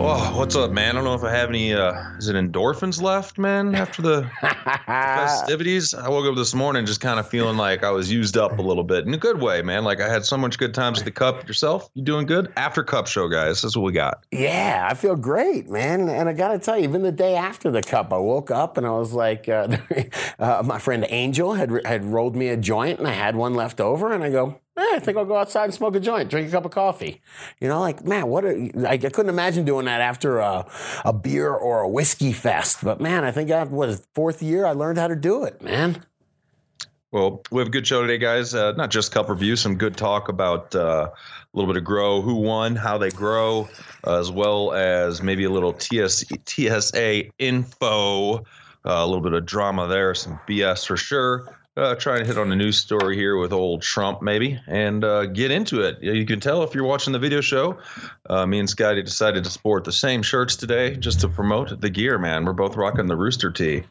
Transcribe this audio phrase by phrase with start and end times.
[0.00, 0.90] Oh, what's up, man?
[0.90, 1.74] I don't know if I have any.
[1.74, 3.74] Uh, is it endorphins left, man?
[3.74, 4.30] After the
[4.86, 8.60] festivities, I woke up this morning just kind of feeling like I was used up
[8.60, 9.82] a little bit in a good way, man.
[9.82, 11.48] Like I had so much good times at the cup.
[11.48, 12.52] Yourself, you doing good?
[12.56, 13.60] After cup show, guys.
[13.60, 14.24] That's what we got.
[14.30, 16.08] Yeah, I feel great, man.
[16.08, 18.78] And I got to tell you, even the day after the cup, I woke up
[18.78, 19.78] and I was like, uh,
[20.38, 23.80] uh, my friend Angel had had rolled me a joint, and I had one left
[23.80, 26.48] over, and I go, eh, I think I'll go outside and smoke a joint, drink
[26.48, 27.20] a cup of coffee.
[27.60, 28.44] You know, like man, what?
[28.44, 30.66] I, I couldn't imagine doing that after a,
[31.04, 32.84] a beer or a whiskey fest.
[32.84, 36.04] But man, I think that was fourth year I learned how to do it, man.
[37.10, 38.54] Well, we have a good show today, guys.
[38.54, 42.20] Uh, not just cup review, some good talk about uh, a little bit of grow,
[42.20, 43.66] who won, how they grow,
[44.06, 48.42] uh, as well as maybe a little TS, TSA info, uh,
[48.84, 51.57] a little bit of drama there, some BS for sure.
[51.78, 55.26] Uh, trying to hit on a news story here with old Trump, maybe, and uh,
[55.26, 56.02] get into it.
[56.02, 57.78] You can tell if you're watching the video show.
[58.28, 61.88] Uh, me and Scotty decided to sport the same shirts today just to promote the
[61.88, 62.44] gear, man.
[62.44, 63.84] We're both rocking the Rooster tee.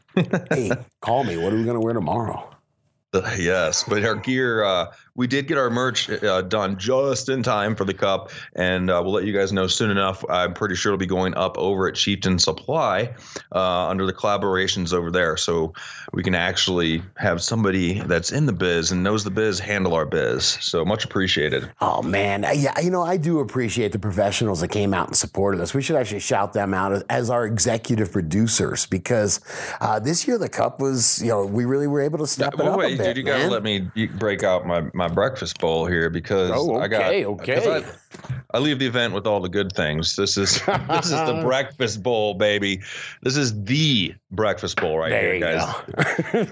[0.50, 1.38] hey, call me.
[1.38, 2.57] What are we going to wear tomorrow?
[3.38, 7.74] Yes, but our gear, uh, we did get our merch uh, done just in time
[7.74, 10.24] for the cup, and uh, we'll let you guys know soon enough.
[10.28, 13.14] I'm pretty sure it'll be going up over at Chieftain Supply
[13.52, 15.72] uh, under the collaborations over there, so
[16.12, 20.06] we can actually have somebody that's in the biz and knows the biz handle our
[20.06, 20.44] biz.
[20.44, 21.70] So much appreciated.
[21.80, 25.60] Oh man, yeah, you know I do appreciate the professionals that came out and supported
[25.60, 25.74] us.
[25.74, 29.40] We should actually shout them out as our executive producers because
[29.80, 32.66] uh, this year the cup was, you know, we really were able to step Yeah,
[32.66, 33.07] it up wait, a bit.
[33.14, 33.50] Dude, you gotta man.
[33.50, 37.82] let me break out my, my breakfast bowl here because Oh, I got okay, okay.
[37.84, 40.16] I, I leave the event with all the good things.
[40.16, 42.80] This is this is the breakfast bowl, baby.
[43.22, 45.40] This is the breakfast bowl right There here,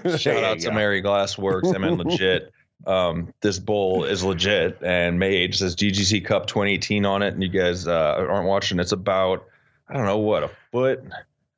[0.03, 0.21] guys.
[0.21, 0.73] Shout out to go.
[0.73, 1.73] Mary Glassworks.
[1.73, 2.51] I mean, legit.
[2.85, 5.55] Um, this bowl is legit and made.
[5.55, 7.33] It says GGC Cup 2018 on it.
[7.33, 8.79] And you guys uh, aren't watching.
[8.79, 9.45] It's about
[9.89, 11.03] I don't know what a foot.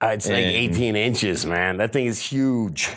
[0.01, 1.77] Uh, it's like And- 18 inches, man.
[1.77, 2.89] That thing is huge.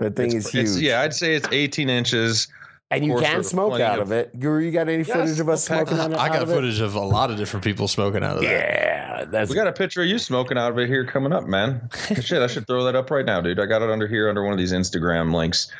[0.00, 0.62] That thing It's- is huge.
[0.64, 2.48] it's- yeah, I'd say it's 18 inches.
[2.92, 4.40] and you can there's smoke out of- of it.
[4.40, 6.18] Guru, you got any footage of us I'll pack- smoking it?
[6.18, 8.48] I got footage of a lot of different people smoking out of that.
[8.50, 11.44] Yeah, that's We got a picture of you smoking out of it here coming up,
[11.46, 11.88] man.
[12.20, 13.60] Shit, I should throw that up right now, dude.
[13.60, 15.70] I got it under here under one of these Instagram links.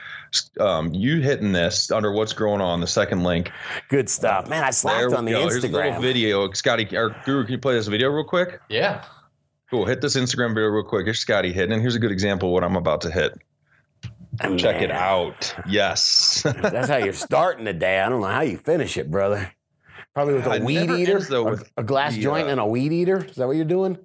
[0.61, 3.51] Um, you hitting this under what's going on, the second link.
[3.89, 4.61] good stuff, man.
[4.63, 5.41] I There slapped we on the go.
[5.49, 6.01] Here's a little Instagram.
[6.03, 6.53] video.
[6.53, 8.61] Scotty, or Guru, can you play this video real quick?
[8.69, 9.03] Yeah.
[9.69, 9.85] Cool.
[9.87, 11.07] Hit this Instagram video real quick.
[11.07, 13.37] Here's Scotty hitting, and here's a good example of what I'm about to hit.
[14.57, 15.55] Check it out.
[15.69, 16.43] Yes.
[16.45, 18.01] That's how you're starting the day.
[18.01, 19.53] I don't know how you finish it, brother.
[20.15, 22.51] Probably with a It weed eater, ends, though, a, with a glass the, joint, uh,
[22.51, 23.25] and a weed eater.
[23.25, 23.99] Is that what you're doing?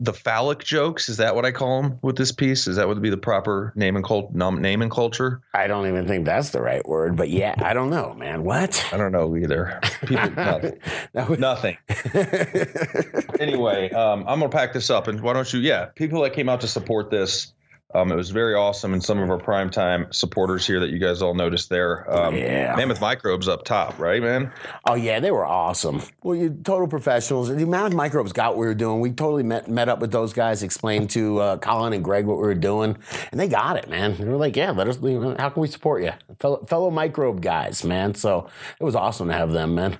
[0.00, 2.68] the phallic jokes, is that what I call them with this piece?
[2.68, 5.40] Is that what would be the proper name and cult name and culture?
[5.54, 8.44] I don't even think that's the right word, but yeah, I don't know, man.
[8.44, 8.84] What?
[8.92, 9.80] I don't know either.
[10.06, 10.78] People, nothing.
[11.14, 11.76] Was- nothing.
[13.40, 15.60] anyway, um, I'm gonna pack this up, and why don't you?
[15.60, 17.52] Yeah, people that came out to support this,
[17.94, 21.22] um, it was very awesome, and some of our primetime supporters here that you guys
[21.22, 22.10] all noticed there.
[22.14, 22.74] Um, Yeah.
[22.76, 24.52] Mammoth Microbes up top, right, man?
[24.84, 26.02] Oh yeah, they were awesome.
[26.22, 27.48] Well, you total professionals.
[27.48, 29.00] The Mammoth microbes got what we were doing.
[29.00, 32.36] We totally met met up with those guys, explained to uh, Colin and Greg what
[32.36, 32.96] we were doing,
[33.30, 34.16] and they got it, man.
[34.18, 34.96] They were like, "Yeah, let us.
[35.38, 39.34] How can we support you, fellow, fellow microbe guys, man?" So it was awesome to
[39.34, 39.98] have them, man.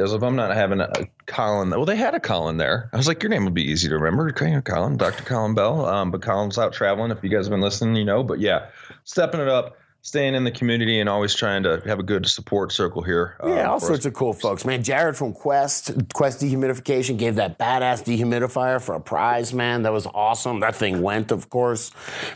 [0.00, 0.90] As if I'm not having a
[1.26, 1.70] Colin.
[1.70, 2.90] Well, they had a Colin there.
[2.92, 4.30] I was like, your name would be easy to remember.
[4.32, 5.24] Colin, Dr.
[5.24, 5.86] Colin Bell.
[5.86, 7.10] Um, but Colin's out traveling.
[7.10, 8.22] If you guys have been listening, you know.
[8.22, 8.66] But yeah,
[9.04, 12.72] stepping it up, staying in the community, and always trying to have a good support
[12.72, 13.36] circle here.
[13.44, 13.88] Yeah, um, all for us.
[13.88, 14.82] sorts of cool folks, man.
[14.82, 19.82] Jared from Quest, Quest Dehumidification gave that badass dehumidifier for a prize, man.
[19.82, 20.60] That was awesome.
[20.60, 21.90] That thing went, of course.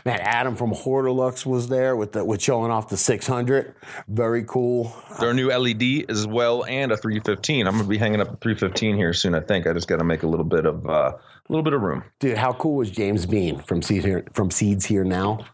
[0.05, 3.75] Man, Adam from Hortilux was there with the, with showing off the 600.
[4.07, 4.95] Very cool.
[5.19, 7.67] Their new LED as well, and a 315.
[7.67, 9.35] I'm gonna be hanging up a 315 here soon.
[9.35, 11.13] I think I just got to make a little bit of uh,
[11.47, 12.03] a little bit of room.
[12.19, 15.45] Dude, how cool was James Bean from Seeds Here, from Seeds Here Now?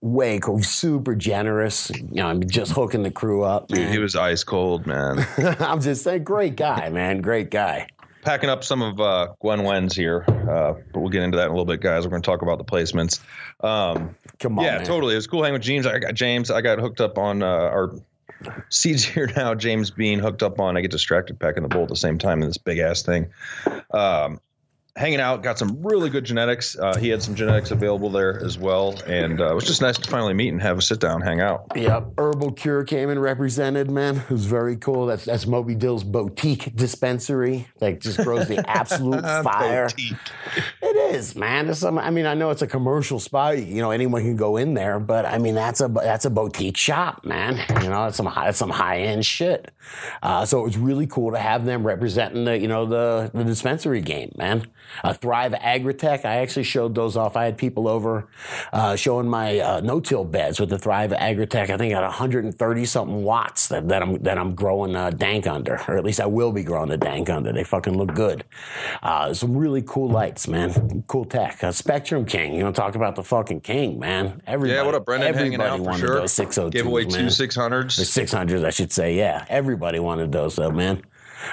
[0.00, 1.90] Way cool, super generous.
[1.90, 3.68] You know, I'm just hooking the crew up.
[3.68, 5.26] Dude, he was ice cold, man.
[5.58, 7.88] I'm just saying, great guy, man, great guy.
[8.22, 11.50] Packing up some of uh, Gwen Wen's here, uh, but we'll get into that in
[11.50, 12.04] a little bit, guys.
[12.04, 13.20] We're gonna talk about the placements.
[13.60, 14.86] Um, Come on, yeah, man.
[14.86, 15.14] totally.
[15.14, 15.86] It was cool hanging with James.
[15.86, 16.50] I got James.
[16.50, 17.92] I got hooked up on uh, our
[18.68, 19.54] seeds here now.
[19.54, 20.76] James Bean hooked up on.
[20.76, 23.30] I get distracted packing the bowl at the same time in this big ass thing.
[23.92, 24.40] Um,
[24.98, 25.42] hanging out.
[25.42, 26.76] Got some really good genetics.
[26.76, 29.96] Uh, he had some genetics available there as well, and uh, it was just nice
[29.96, 31.66] to finally meet and have a sit down, hang out.
[31.76, 34.16] Yep, Herbal Cure came and represented, man.
[34.16, 35.06] It was very cool.
[35.06, 39.88] That's that's Moby Dill's boutique dispensary Like just grows the absolute fire.
[39.88, 40.16] Boutique.
[40.82, 41.68] It is, man.
[41.70, 43.58] It's some, I mean, I know it's a commercial spot.
[43.58, 46.76] You know, anyone can go in there, but I mean, that's a that's a boutique
[46.76, 47.64] shop, man.
[47.82, 49.70] You know, it's some high, it's some high end shit.
[50.22, 53.44] Uh, so it was really cool to have them representing the you know the the
[53.44, 54.66] dispensary game, man.
[55.04, 56.24] Uh, Thrive Agritech.
[56.24, 57.36] I actually showed those off.
[57.36, 58.28] I had people over
[58.72, 61.70] uh, showing my uh, no-till beds with the Thrive Agritech.
[61.70, 65.80] I think at 130 something watts that, that I'm that I'm growing uh, dank under,
[65.88, 67.52] or at least I will be growing the dank under.
[67.52, 68.44] They fucking look good.
[69.02, 71.04] Uh, some really cool lights, man.
[71.06, 71.62] Cool tech.
[71.62, 72.54] Uh, Spectrum King.
[72.54, 74.42] You know, talk about the fucking king, man.
[74.46, 75.34] Everybody, Yeah, what up, Brendan?
[75.34, 76.14] Hanging out for wanted sure.
[76.20, 77.96] those 602s, Gave away two six The hundreds.
[77.98, 79.14] 600s, I should say.
[79.16, 81.02] Yeah, everybody wanted those, though, man.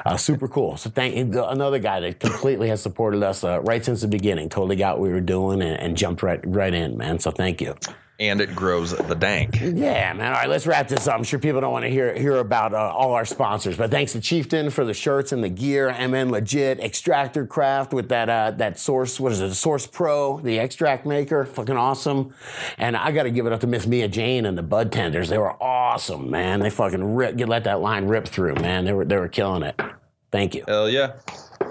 [0.06, 0.78] Uh, super cool.
[0.78, 4.50] So thank another guy that completely has supported us uh, right since the beginning.
[4.50, 7.20] Totally got what we were doing and, and jumped right right in, man.
[7.20, 7.76] So thank you.
[8.20, 9.60] And it grows the dank.
[9.62, 10.28] Yeah, man.
[10.28, 11.16] All right, let's wrap this up.
[11.16, 14.14] I'm sure people don't want to hear hear about uh, all our sponsors, but thanks
[14.14, 15.92] to Chieftain for the shirts and the gear.
[15.92, 19.20] MN Legit, Extractor Craft with that uh, that Source.
[19.20, 19.54] What is it?
[19.56, 22.34] Source Pro, the extract maker, fucking awesome.
[22.78, 25.28] And I got to give it up to Miss Mia Jane and the Bud Tenders.
[25.28, 26.62] They were awesome, man.
[26.62, 28.86] They fucking rip, let that line rip through, man.
[28.86, 29.80] They were they were killing it.
[30.32, 30.64] Thank you.
[30.68, 31.14] Hell yeah.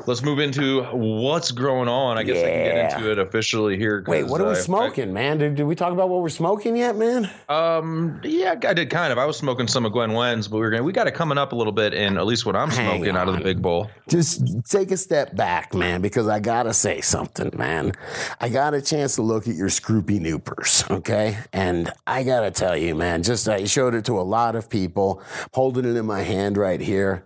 [0.07, 2.19] Let's move into what's going on.
[2.19, 4.05] I guess I can get into it officially here.
[4.07, 5.39] Wait, what are we I- smoking, man?
[5.39, 7.31] Did, did we talk about what we're smoking yet, man?
[7.49, 9.19] Um, yeah, I did kind of.
[9.19, 11.39] I was smoking some of Gwen Wen's, but we were gonna we got it coming
[11.39, 13.63] up a little bit in at least what I'm Hang smoking out of the big
[13.63, 13.91] bowl.
[14.09, 17.93] just take a step back, man, because I gotta say something, man.
[18.41, 21.39] I got a chance to look at your Scroopy Noopers, okay?
[21.53, 25.23] And I gotta tell you, man, just I showed it to a lot of people,
[25.53, 27.25] holding it in my hand right here.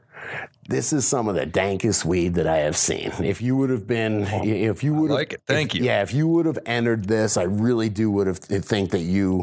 [0.69, 3.11] This is some of the dankest weed that I have seen.
[3.21, 5.43] If you would have been, if you would have, like it.
[5.47, 5.83] Thank you.
[5.83, 9.41] Yeah, if you would have entered this, I really do would have think that you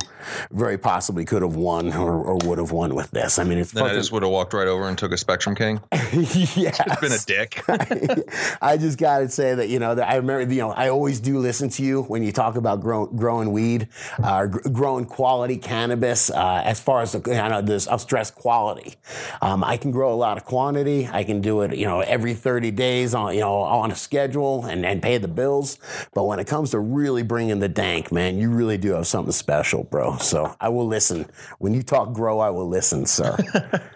[0.51, 3.39] very possibly could have won or, or would have won with this.
[3.39, 5.56] I mean, it's Then I just would have walked right over and took a Spectrum
[5.56, 5.81] King.
[6.13, 6.80] yes.
[7.01, 7.63] Been a dick.
[8.62, 11.19] I just got to say that you know that I remember you know I always
[11.19, 13.89] do listen to you when you talk about grow, growing weed,
[14.22, 16.30] uh, gr- growing quality cannabis.
[16.30, 18.94] Uh, as far as the, I know, this I'll stress quality.
[19.42, 21.07] Um, I can grow a lot of quantity.
[21.16, 24.66] I can do it you know every 30 days on you know on a schedule
[24.66, 25.80] and, and pay the bills.
[26.14, 29.32] But when it comes to really bringing the dank, man, you really do have something
[29.32, 30.18] special, bro.
[30.18, 31.26] So I will listen
[31.60, 32.40] when you talk grow.
[32.40, 33.38] I will listen, sir.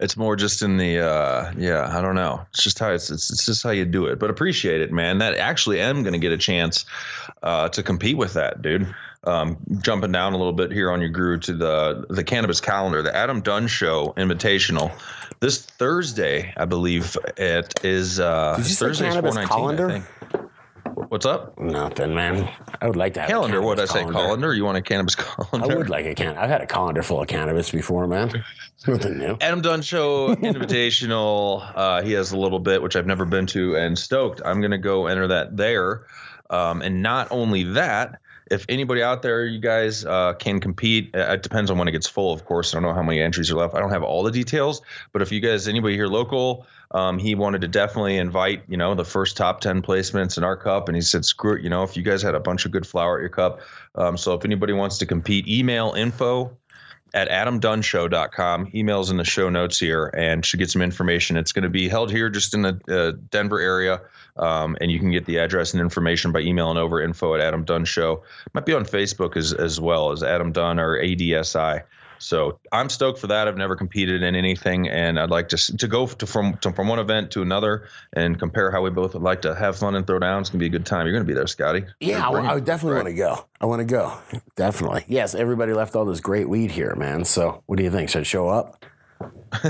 [0.00, 2.46] It's more just in the uh yeah, I don't know.
[2.50, 4.18] It's just how it's it's, it's just how you do it.
[4.18, 5.18] But appreciate it, man.
[5.18, 6.84] That actually am gonna get a chance
[7.42, 8.94] uh to compete with that, dude.
[9.28, 13.02] Um jumping down a little bit here on your guru to the the cannabis calendar,
[13.02, 14.90] the Adam Dunn show invitational.
[15.40, 20.04] This Thursday, I believe it is uh Did you say Thursday's cannabis 419, I calendar?
[21.08, 21.58] What's up?
[21.58, 22.48] Nothing, man.
[22.82, 24.00] I would like to have a Calendar, what did I say?
[24.00, 24.18] calendar.
[24.18, 24.54] Colander?
[24.54, 25.72] You want a cannabis calendar?
[25.72, 26.36] I would like a can.
[26.36, 28.44] I've had a colander full of cannabis before, man.
[28.86, 29.36] Nothing new.
[29.40, 31.70] Adam Dunn Show Invitational.
[31.74, 34.42] Uh, he has a little bit, which I've never been to, and stoked.
[34.44, 36.06] I'm going to go enter that there.
[36.50, 41.14] Um, and not only that, if anybody out there, you guys uh, can compete.
[41.14, 42.74] uh, It depends on when it gets full, of course.
[42.74, 43.74] I don't know how many entries are left.
[43.74, 47.34] I don't have all the details, but if you guys, anybody here local, um, he
[47.34, 50.88] wanted to definitely invite, you know, the first top 10 placements in our cup.
[50.88, 52.86] And he said, screw it, you know, if you guys had a bunch of good
[52.86, 53.60] flour at your cup.
[53.94, 56.56] Um, so if anybody wants to compete, email info
[57.14, 58.72] at adamdunnshow.com.
[58.72, 61.36] Emails in the show notes here and should get some information.
[61.36, 64.00] It's going to be held here just in the uh, Denver area.
[64.36, 67.64] Um, and you can get the address and information by emailing over info at Adam
[67.64, 68.22] Dunn Show.
[68.52, 71.82] Might be on Facebook as, as well as Adam Dunn or ADSI.
[72.18, 73.48] So I'm stoked for that.
[73.48, 76.88] I've never competed in anything, and I'd like to to go to from to, from
[76.88, 80.06] one event to another and compare how we both would like to have fun and
[80.06, 80.40] throw down.
[80.40, 81.06] It's gonna be a good time.
[81.06, 81.84] You're gonna be there, Scotty.
[82.00, 83.44] Yeah, I, I would definitely want to go.
[83.60, 84.18] I want to go.
[84.56, 85.04] Definitely.
[85.08, 87.24] Yes, everybody left all this great weed here, man.
[87.24, 88.10] So, what do you think?
[88.10, 88.84] Should I show up?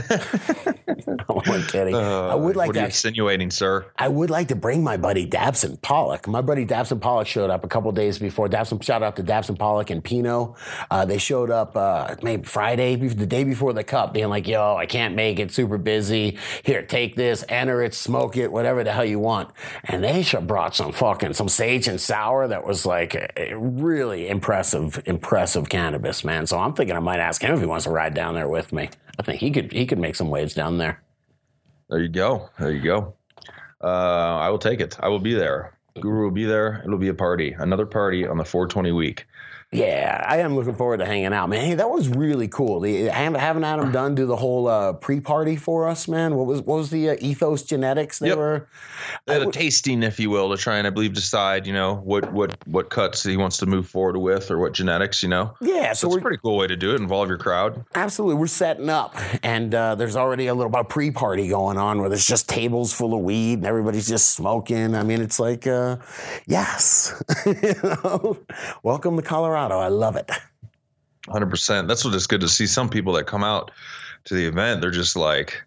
[1.29, 1.95] I'm kidding.
[1.95, 2.79] I would like Uh, what to.
[2.79, 3.87] are you insinuating, sir?
[3.97, 6.27] I would like to bring my buddy Dabson Pollock.
[6.29, 8.49] My buddy Dabson Pollock showed up a couple days before.
[8.49, 10.57] Dabson, shout out to Dabson Pollock and Pino.
[10.91, 14.77] Uh, they showed up uh, maybe Friday, the day before the cup, being like, "Yo,
[14.77, 16.39] I can't make it, super busy.
[16.65, 19.51] Here, take this, enter it, smoke it, whatever the hell you want."
[19.85, 25.69] And they brought some fucking some sage and sour that was like really impressive, impressive
[25.69, 26.47] cannabis, man.
[26.47, 28.73] So I'm thinking I might ask him if he wants to ride down there with
[28.73, 28.89] me.
[29.19, 31.03] I think he could he could make some waves down there.
[31.89, 32.51] There you go.
[32.59, 33.15] There you go.
[33.83, 33.87] Uh,
[34.39, 34.97] I will take it.
[35.01, 35.79] I will be there.
[36.01, 36.83] Guru will be there.
[36.85, 37.53] It'll be a party.
[37.59, 39.27] Another party on the 420 week.
[39.71, 41.63] Yeah, I am looking forward to hanging out, man.
[41.63, 42.81] Hey, that was really cool.
[42.81, 46.37] The, having Adam Dunn do the whole uh, pre-party for us, man.
[46.37, 48.19] What was what was the uh, Ethos Genetics?
[48.19, 48.39] They Yep.
[48.39, 48.69] were.
[49.27, 51.97] They had a tasting, if you will, to try and I believe decide, you know,
[51.97, 55.55] what what what cuts he wants to move forward with or what genetics, you know.
[55.61, 57.01] Yeah, So so it's a pretty cool way to do it.
[57.03, 57.85] Involve your crowd.
[57.95, 62.01] absolutely we're setting up, and uh, there's already a little bit of pre-party going on
[62.01, 64.95] where there's just tables full of weed and everybody's just smoking.
[64.95, 65.99] I mean, it's like, uh,
[66.47, 68.39] yes, you know,
[68.83, 69.58] welcome to Colorado.
[69.59, 70.31] I love it.
[71.29, 71.89] Hundred percent.
[71.89, 72.67] That's what it's good to see.
[72.67, 73.71] Some people that come out
[74.25, 75.63] to the event, they're just like,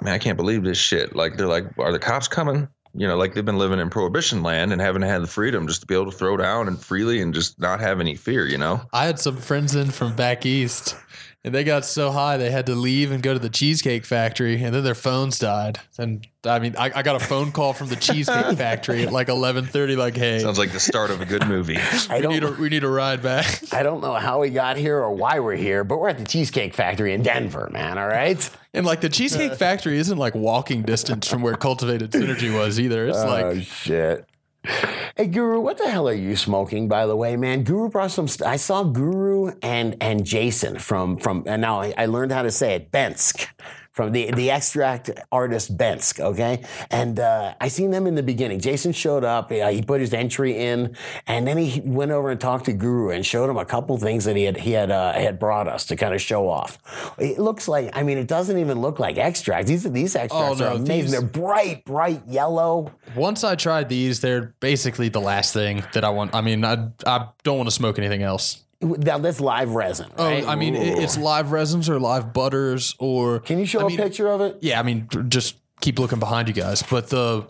[0.00, 1.14] man, I can't believe this shit.
[1.14, 2.68] Like they're like, are the cops coming?
[2.94, 5.80] You know, like they've been living in prohibition land and haven't had the freedom just
[5.80, 8.46] to be able to throw down and freely and just not have any fear.
[8.46, 8.80] You know.
[8.92, 10.96] I had some friends in from back east,
[11.44, 14.62] and they got so high they had to leave and go to the Cheesecake Factory,
[14.62, 15.78] and then their phones died.
[15.98, 19.28] And I mean, I, I got a phone call from the Cheesecake Factory at like
[19.28, 21.76] eleven thirty, like, "Hey, Sounds like the start of a good movie.
[22.08, 22.32] I we don't.
[22.32, 25.12] need a we need a ride back." I don't know how we got here or
[25.12, 27.98] why we're here, but we're at the Cheesecake Factory in Denver, man.
[27.98, 28.50] All right.
[28.72, 29.56] And like the Cheesecake uh.
[29.56, 33.06] Factory isn't like walking distance from where Cultivated Synergy was either.
[33.06, 34.26] It's oh like shit.
[35.16, 36.88] Hey Guru, what the hell are you smoking?
[36.88, 38.26] By the way, man, Guru brought some.
[38.26, 42.42] St- I saw Guru and and Jason from from, and now I, I learned how
[42.42, 42.90] to say it.
[42.90, 43.46] Bensk,
[43.94, 46.20] from the the extract artist Bensk.
[46.20, 48.60] Okay, and uh, I seen them in the beginning.
[48.60, 49.50] Jason showed up.
[49.50, 50.96] Uh, he put his entry in,
[51.26, 54.24] and then he went over and talked to Guru and showed him a couple things
[54.24, 56.78] that he had he had uh, had brought us to kind of show off.
[57.18, 57.96] It looks like.
[57.96, 59.68] I mean, it doesn't even look like extract.
[59.68, 61.02] These these extracts no, are amazing.
[61.02, 62.92] these- They're bright, bright yellow.
[63.14, 66.34] once I tried these, they're basically the last thing that I want.
[66.34, 68.60] I mean, I I don't want to smoke anything else.
[68.84, 70.10] Now that's live resin.
[70.16, 70.26] Oh.
[70.26, 73.40] I mean, it, it's live resins or live butters or.
[73.40, 74.58] Can you show I a mean, picture of it?
[74.60, 76.82] Yeah, I mean, just keep looking behind you guys.
[76.82, 77.46] But the,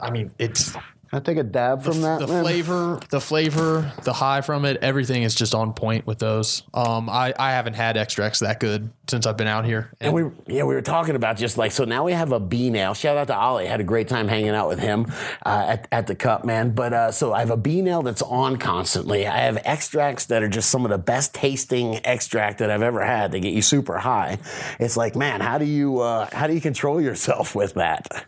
[0.00, 0.74] I mean, it's
[1.10, 2.20] Can I take a dab from that?
[2.20, 2.44] the man?
[2.44, 6.62] flavor, the flavor, the high from it, everything is just on point with those.
[6.72, 9.90] Um, I I haven't had extracts that good since I've been out here.
[10.00, 12.70] And we yeah we were talking about just like so now we have a B
[12.70, 12.94] nail.
[12.94, 13.66] Shout out to Ollie.
[13.66, 15.12] Had a great time hanging out with him
[15.44, 16.70] uh, at at the cup man.
[16.70, 19.26] But uh, so I have a B nail that's on constantly.
[19.26, 23.04] I have extracts that are just some of the best tasting extract that I've ever
[23.04, 23.32] had.
[23.32, 24.38] They get you super high.
[24.78, 28.26] It's like man, how do you uh, how do you control yourself with that?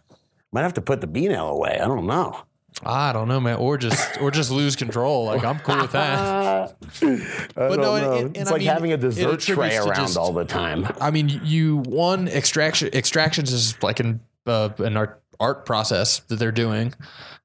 [0.51, 1.79] Might have to put the B nail away.
[1.81, 2.43] I don't know.
[2.85, 5.27] I don't know, man, or just or just lose control.
[5.27, 6.75] Like I'm cool with that.
[7.55, 10.17] But no, and- and- and it's I like mean, having a dessert tray around just-
[10.17, 10.87] all the time.
[11.01, 16.37] I mean, you one extraction extractions is like an uh, an art art process that
[16.37, 16.95] they're doing.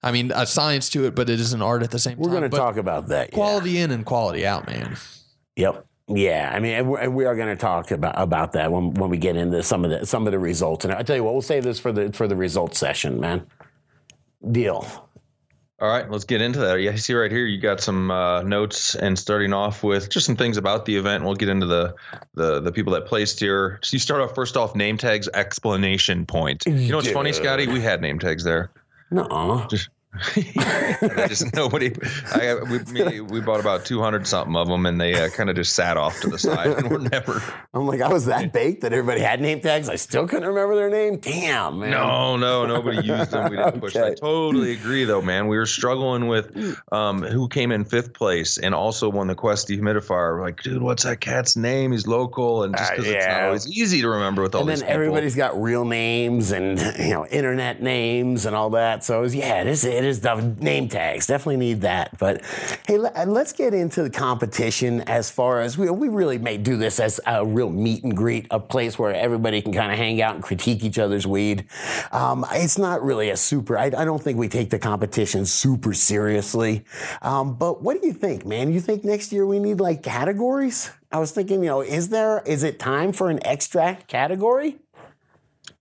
[0.04, 2.22] I mean, a science to it, but it is an art at the same time.
[2.24, 3.30] We're going to talk about that.
[3.30, 3.36] yeah.
[3.36, 4.96] quality in and quality out, man.
[5.56, 5.86] Yep.
[6.10, 8.94] Yeah, I mean, and we're- and we are going to talk about about that when
[8.94, 10.86] when we get into some of the some of the results.
[10.86, 13.46] And I tell you what, we'll save this for the for the results session, man.
[14.52, 15.07] Deal.
[15.80, 16.82] All right, let's get into that.
[16.82, 20.26] Yeah, you see right here, you got some uh, notes, and starting off with just
[20.26, 21.24] some things about the event.
[21.24, 21.94] We'll get into the
[22.34, 23.80] the the people that placed here.
[23.84, 26.64] So you start off first off name tags explanation point.
[26.66, 27.68] You know what's funny, Scotty?
[27.68, 28.72] We had name tags there.
[29.12, 29.68] No.
[30.36, 31.94] I just nobody.
[32.34, 35.56] I we we bought about two hundred something of them, and they uh, kind of
[35.56, 37.42] just sat off to the side and were never.
[37.74, 39.90] I'm like, I was that baked that everybody had name tags.
[39.90, 41.18] I still couldn't remember their name.
[41.18, 41.92] Damn, man.
[41.92, 43.52] No, no, nobody used them.
[43.52, 43.96] We didn't push.
[43.96, 45.48] I totally agree, though, man.
[45.48, 46.56] We were struggling with
[46.92, 50.36] um, who came in fifth place and also won the Quest dehumidifier.
[50.38, 51.92] We're like, dude, what's that cat's name?
[51.92, 54.70] He's local, and just Uh, because it's not always easy to remember with all And
[54.70, 55.02] these then people.
[55.02, 59.04] everybody's got real names and you know internet names and all that.
[59.04, 61.28] So was, yeah, it is it is the name tags.
[61.28, 62.18] Definitely need that.
[62.18, 62.42] But
[62.88, 66.78] hey, let, let's get into the competition as far as we we really may do
[66.78, 70.22] this as a real meet and greet, a place where everybody can kind of hang
[70.22, 71.66] out and critique each other's weed.
[72.12, 73.78] Um, it's not really a super.
[73.78, 76.86] I, I don't think we take the competition super seriously.
[77.22, 78.72] Um, but what do you think, man?
[78.72, 80.92] You think next year we need like categories?
[81.12, 84.78] I was thinking, you know, is there is it time for an extract category?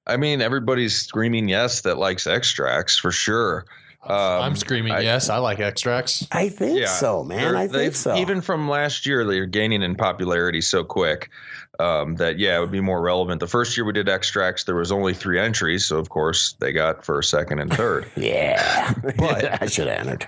[0.07, 3.67] I mean, everybody's screaming yes that likes extracts for sure.
[4.09, 5.29] Um, I'm screaming I- yes.
[5.29, 6.27] I like extracts.
[6.33, 7.39] I think so, man.
[7.53, 8.17] They're- I think so.
[8.17, 11.31] Even from last year, they're gaining in popularity so quick
[11.79, 13.41] um, that yeah, it would be more relevant.
[13.41, 16.73] The first year we did extracts, there was only three entries, so of course they
[16.73, 18.07] got first, second, and third.
[18.17, 20.27] yeah, But- I should have entered.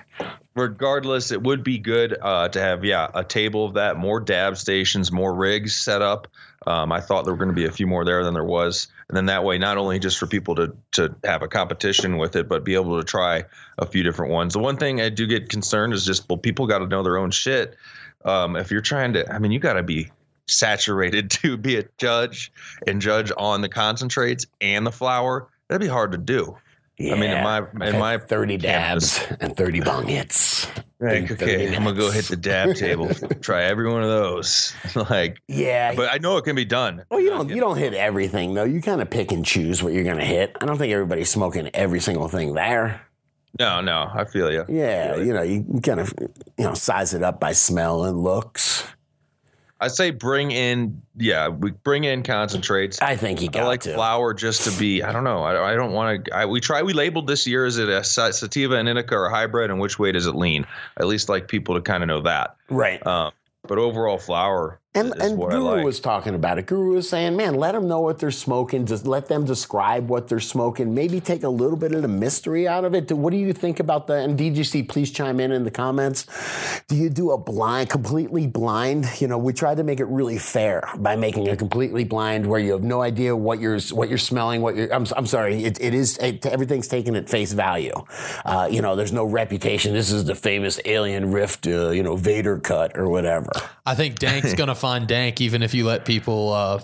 [0.55, 4.57] Regardless, it would be good uh, to have yeah a table of that, more dab
[4.57, 6.27] stations, more rigs set up.
[6.67, 8.87] Um, I thought there were going to be a few more there than there was,
[9.09, 12.35] and then that way, not only just for people to to have a competition with
[12.35, 13.43] it, but be able to try
[13.79, 14.53] a few different ones.
[14.53, 17.17] The one thing I do get concerned is just well, people got to know their
[17.17, 17.75] own shit.
[18.23, 20.11] Um, if you're trying to, I mean, you got to be
[20.47, 22.51] saturated to be a judge
[22.85, 25.47] and judge on the concentrates and the flour.
[25.67, 26.55] That'd be hard to do.
[26.99, 27.15] Yeah.
[27.15, 30.67] I mean, in my in my thirty campus- dabs and thirty bong hits.
[31.01, 33.09] Like, okay, I'm gonna go hit the dab table.
[33.41, 34.73] Try every one of those.
[35.09, 35.93] like, Yeah.
[35.95, 37.05] but I know it can be done.
[37.09, 38.65] well, you don't you don't hit everything though.
[38.65, 40.57] You kind of pick and choose what you're gonna hit.
[40.59, 43.01] I don't think everybody's smoking every single thing there.
[43.57, 44.65] No, no, I feel you.
[44.67, 48.83] Yeah, you know, you kind of you know size it up by smell and looks.
[49.81, 53.01] I say bring in, yeah, we bring in concentrates.
[53.01, 53.93] I think you I got like to.
[53.93, 55.01] flour just to be.
[55.01, 55.43] I don't know.
[55.43, 56.47] I, I don't want to.
[56.47, 56.81] We try.
[56.81, 57.65] We labeled this year.
[57.65, 59.71] Is it a sativa and indica or hybrid?
[59.71, 60.65] And which way does it lean?
[60.97, 62.55] I at least like people to kind of know that.
[62.69, 63.05] Right.
[63.07, 63.31] Um,
[63.67, 65.85] but overall, flour And, and what Guru like.
[65.85, 66.65] was talking about it.
[66.65, 68.87] Guru was saying, man, let them know what they're smoking.
[68.87, 70.95] Just let them describe what they're smoking.
[70.95, 73.11] Maybe take a little bit of the mystery out of it.
[73.11, 76.25] What do you think about the, and DGC, please chime in in the comments.
[76.87, 79.05] Do you do a blind, completely blind?
[79.19, 82.59] You know, we tried to make it really fair by making it completely blind where
[82.59, 85.79] you have no idea what you're, what you're smelling, what you're, I'm, I'm sorry, it,
[85.79, 87.93] it is, it, everything's taken at face value.
[88.43, 89.93] Uh, you know, there's no reputation.
[89.93, 93.51] This is the famous alien rift, uh, you know, Vader cut or whatever.
[93.85, 96.79] I think Dank's gonna find Dank even if you let people uh,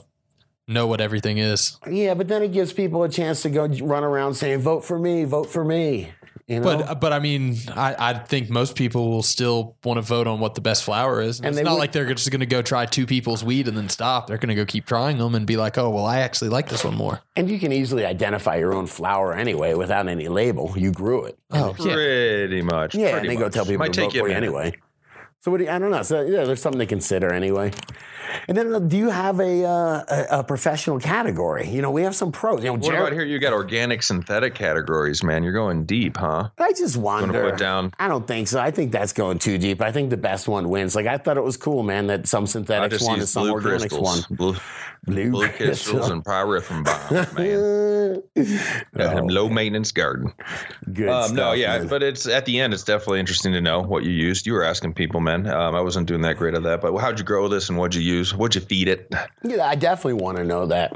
[0.67, 1.77] know what everything is.
[1.89, 4.97] Yeah, but then it gives people a chance to go run around saying, "Vote for
[4.99, 6.11] me, vote for me."
[6.47, 10.01] You know, But but I mean, I, I think most people will still want to
[10.03, 11.39] vote on what the best flower is.
[11.39, 13.67] And, And it's not would- like they're just going to go try two people's weed
[13.67, 14.27] and then stop.
[14.27, 16.69] They're going to go keep trying them and be like, oh well, I actually like
[16.69, 17.19] this one more.
[17.35, 20.71] and you can easily identify your own flower anyway without any label.
[20.77, 21.35] You grew it.
[21.49, 21.93] Oh yeah.
[21.95, 22.93] Pretty much.
[22.93, 24.75] Yeah, pretty and they go tell people Might to take vote for you anyway.
[25.45, 26.01] So what do you, I don't know.
[26.01, 27.71] So yeah, there's something to consider anyway.
[28.47, 31.67] And then uh, do you have a, uh, a a professional category?
[31.69, 32.63] You know, we have some pros.
[32.63, 33.23] You know, What about here?
[33.23, 35.43] You got organic, synthetic categories, man.
[35.43, 36.49] You're going deep, huh?
[36.57, 37.49] I just wonder.
[37.51, 37.93] put down.
[37.99, 38.59] I don't think so.
[38.59, 39.81] I think that's going too deep.
[39.81, 40.95] I think the best one wins.
[40.95, 44.29] Like I thought it was cool, man, that some synthetics won and some organics crystals,
[44.29, 44.37] won.
[44.37, 44.55] blue,
[45.05, 48.23] Blue, blue crystals, and pyrethrum bombs, man.
[48.97, 50.33] Oh, low maintenance garden.
[50.93, 51.87] good Um, no, yeah, man.
[51.87, 52.73] but it's at the end.
[52.73, 54.47] It's definitely interesting to know what you used.
[54.47, 55.47] You were asking people, man.
[55.47, 57.93] Um, I wasn't doing that great at that, but how'd you grow this and what'd
[57.95, 58.14] you use?
[58.23, 59.11] What'd you feed it?
[59.43, 60.93] Yeah, I definitely want to know that.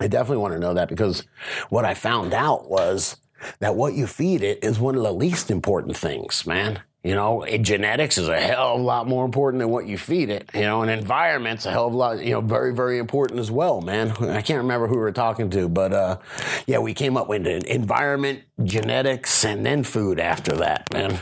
[0.00, 1.24] I definitely want to know that because
[1.68, 3.16] what I found out was
[3.60, 6.80] that what you feed it is one of the least important things, man.
[7.02, 10.28] You know, genetics is a hell of a lot more important than what you feed
[10.28, 10.50] it.
[10.52, 13.50] You know, and environment's a hell of a lot, you know, very, very important as
[13.50, 14.10] well, man.
[14.10, 16.18] I can't remember who we were talking to, but uh,
[16.66, 21.18] yeah, we came up with environment, genetics, and then food after that, man.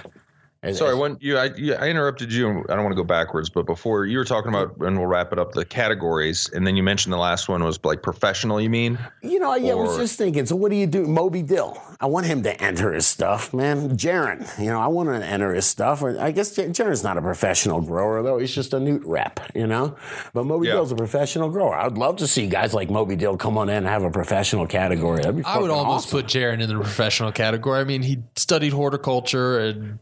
[0.65, 2.49] As- Sorry, when you I, you, I interrupted you.
[2.69, 5.33] I don't want to go backwards, but before you were talking about, and we'll wrap
[5.33, 8.61] it up, the categories, and then you mentioned the last one was like professional.
[8.61, 8.99] You mean?
[9.23, 10.47] You know, yeah, I was just thinking.
[10.47, 11.81] So, what do you do, Moby Dill?
[12.01, 13.91] I want him to enter his stuff, man.
[13.97, 16.03] Jaren, you know, I want to enter his stuff.
[16.03, 19.39] Or I guess J- Jaren's not a professional grower though; he's just a nute rep,
[19.55, 19.97] you know.
[20.35, 20.73] But Moby Yeah.
[20.75, 21.77] Dill's a professional grower.
[21.77, 24.67] I'd love to see guys like Moby Dill come on in and have a professional
[24.67, 25.19] category.
[25.23, 26.19] That'd be I would almost awesome.
[26.23, 27.79] put Jaron in the professional category.
[27.79, 29.99] I mean, he studied horticulture and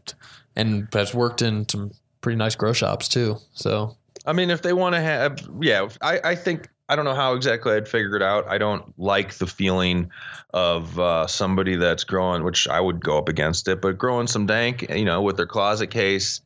[0.57, 3.37] and has worked in some pretty nice grow shops too.
[3.53, 7.15] So I mean, if they want to have, yeah, I, I think I don't know
[7.15, 8.45] how exactly I'd figure it out.
[8.47, 10.11] I don't like the feeling
[10.53, 14.45] of uh, somebody that's growing, which I would go up against it, but growing some
[14.45, 16.41] dank, you know, with their closet case,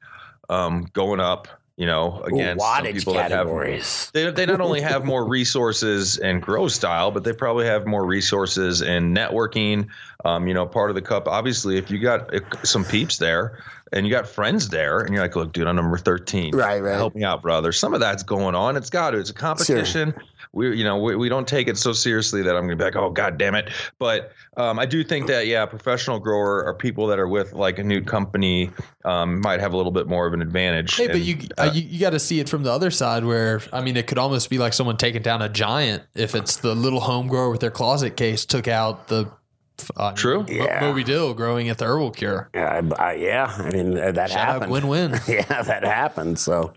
[0.50, 1.48] um, going up,
[1.78, 3.48] you know, Ooh, against some wattage people that have.
[3.48, 4.12] categories.
[4.14, 8.06] They, they not only have more resources and grow style, but they probably have more
[8.06, 9.88] resources in networking.
[10.26, 11.28] Um, you know, part of the cup.
[11.28, 12.30] Obviously, if you got
[12.64, 15.98] some peeps there and you got friends there, and you're like, "Look, dude, I'm number
[15.98, 16.56] 13.
[16.56, 16.96] Right, right.
[16.96, 18.76] Help me out, brother." Some of that's going on.
[18.78, 19.18] It's got to.
[19.18, 20.14] It's a competition.
[20.54, 22.84] We, you know, we, we don't take it so seriously that I'm going to be
[22.84, 26.74] like, "Oh, god damn it!" But um, I do think that yeah, professional grower or
[26.74, 28.70] people that are with like a new company
[29.06, 30.96] um, might have a little bit more of an advantage.
[30.98, 33.62] Hey, but you uh, you, you got to see it from the other side, where
[33.72, 36.76] I mean, it could almost be like someone taking down a giant if it's the
[36.76, 39.32] little home grower with their closet case took out the
[39.96, 40.40] uh, True.
[40.42, 40.82] Mo- Yeah.
[40.82, 42.50] Moby Dill growing at the herbal cure.
[42.54, 43.56] Yeah, I, I, yeah.
[43.58, 44.72] I mean, uh, that Shout happened.
[44.74, 45.12] win win.
[45.30, 46.40] Yeah, that happened.
[46.40, 46.74] So.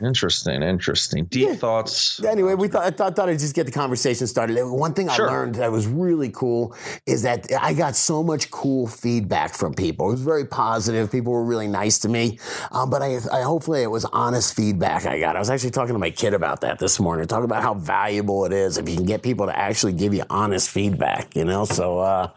[0.00, 1.24] Interesting, interesting.
[1.26, 2.22] Deep thoughts.
[2.22, 4.62] Anyway, we thought I thought, thought I'd just get the conversation started.
[4.64, 5.28] One thing Sure.
[5.28, 6.74] I learned that was really cool
[7.06, 10.08] is that I got so much cool feedback from people.
[10.08, 11.10] It was very positive.
[11.10, 12.38] People were really nice to me,
[12.72, 15.36] um, but I, I hopefully it was honest feedback I got.
[15.36, 17.26] I was actually talking to my kid about that this morning.
[17.26, 20.24] Talking about how valuable it is if you can get people to actually give you
[20.28, 21.34] honest feedback.
[21.34, 22.30] You know, so uh,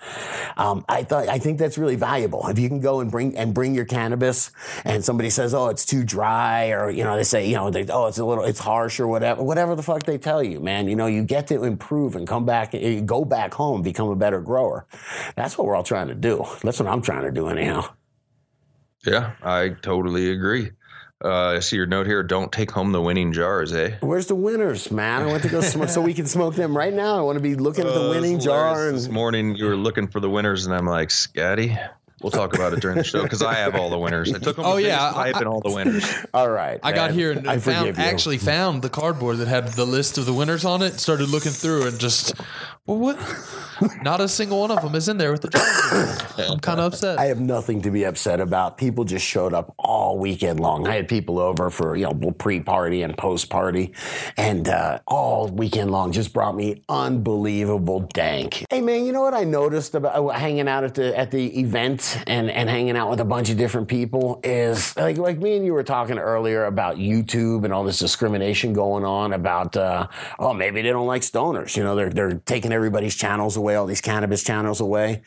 [0.58, 2.48] um, I thought I think that's really valuable.
[2.48, 4.52] If you can go and bring and bring your cannabis,
[4.86, 7.86] and somebody says, "Oh, it's too dry," or you know, they say, you know, they,
[7.88, 10.88] "Oh, it's a little, it's harsh," or whatever, whatever the fuck they tell you, man.
[10.88, 12.74] You know, you get to improve and come back,
[13.06, 14.86] go back home, become a better grower.
[15.36, 16.46] That's what we're all trying to do.
[16.64, 17.86] That's what I'm trying to do, anyhow.
[19.06, 20.72] Yeah, I totally agree.
[21.24, 22.24] Uh, I see your note here.
[22.24, 23.98] Don't take home the winning jars, eh?
[24.00, 25.24] Where's the winners, man?
[25.24, 27.18] I want to go smoke so we can smoke them right now.
[27.18, 29.76] I want to be looking at the Uh, winning jar and this morning you were
[29.76, 31.78] looking for the winners, and I'm like, Scotty,
[32.22, 34.34] We'll talk about it during the show because I have all the winners.
[34.34, 34.66] I took them.
[34.66, 36.06] Oh, yeah, yeah, I- have all the winners.
[36.34, 36.80] All right.
[36.84, 40.26] I got here and I found, actually found the cardboard that had the list of
[40.26, 41.00] the winners on it.
[41.00, 42.34] Started looking through and just,
[42.86, 43.18] well, what?
[44.04, 45.50] Not a single one of them is in there with the.
[45.50, 46.50] Chargers.
[46.50, 47.18] I'm kind of upset.
[47.20, 48.78] I have nothing to be upset about.
[48.78, 50.88] People just showed up all weekend long.
[50.88, 53.94] I had people over for you know pre-party and post-party,
[54.38, 58.66] and uh, all weekend long just brought me unbelievable dank.
[58.70, 61.60] Hey man, you know what I noticed about uh, hanging out at the at the
[61.60, 65.56] event and and hanging out with a bunch of different people is like like me
[65.56, 70.08] and you were talking earlier about YouTube and all this discrimination going on about uh,
[70.40, 71.76] oh maybe they don't like stoners.
[71.76, 75.22] You know they're they're taking everybody's channels away, all these cannabis channels away,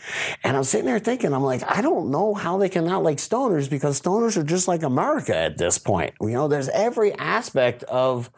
[0.45, 3.19] and I'm sitting there thinking I'm like I don't know how they can not like
[3.19, 6.15] stoners because stoners are just like America at this point.
[6.21, 8.31] You know there's every aspect of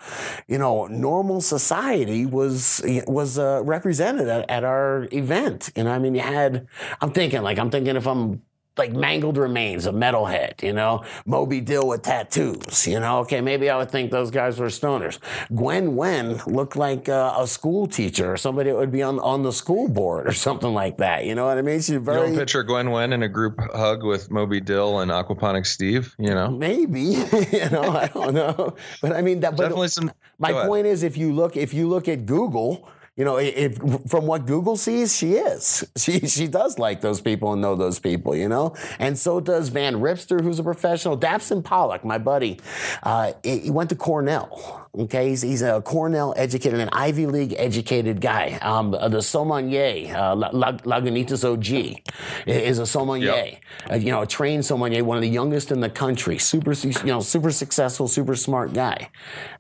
[0.49, 5.71] you know normal society was was uh, represented at, at our event.
[5.77, 6.67] You know I mean you had
[7.01, 8.34] I'm thinking like I'm thinking if I'm
[8.77, 13.21] like mangled remains, a metalhead, you know, Moby Dill with tattoos, you know.
[13.21, 15.19] Okay, maybe I would think those guys were stoners.
[15.55, 19.43] Gwen Wen looked like uh, a school teacher or somebody that would be on on
[19.43, 21.25] the school board or something like that.
[21.25, 21.77] You know what I mean?
[21.77, 22.21] She's very.
[22.21, 26.15] You don't picture Gwen Wen in a group hug with Moby Dill and Aquaponic Steve.
[26.19, 27.01] You know, maybe,
[27.53, 29.57] you know, I don't know, but I mean that.
[29.57, 30.11] But definitely some.
[30.39, 33.77] My point is, if you look, if you look at Google, you know, if
[34.09, 35.85] from what Google sees, she is.
[35.97, 39.69] She she does like those people and know those people, you know, and so does
[39.71, 41.17] Van Ripster, who's a professional.
[41.17, 42.61] Dabson Pollock, my buddy,
[43.03, 44.89] uh, he went to Cornell.
[44.97, 48.59] Okay, he's, he's a Cornell educated, an Ivy League educated guy.
[48.63, 52.01] Um, the sommelier, uh, La- La- Lagunitas OG,
[52.47, 53.35] is a sommelier.
[53.35, 53.63] Yep.
[53.91, 56.39] Uh, you know, a trained sommelier, one of the youngest in the country.
[56.39, 59.11] Super, you know, super successful, super smart guy.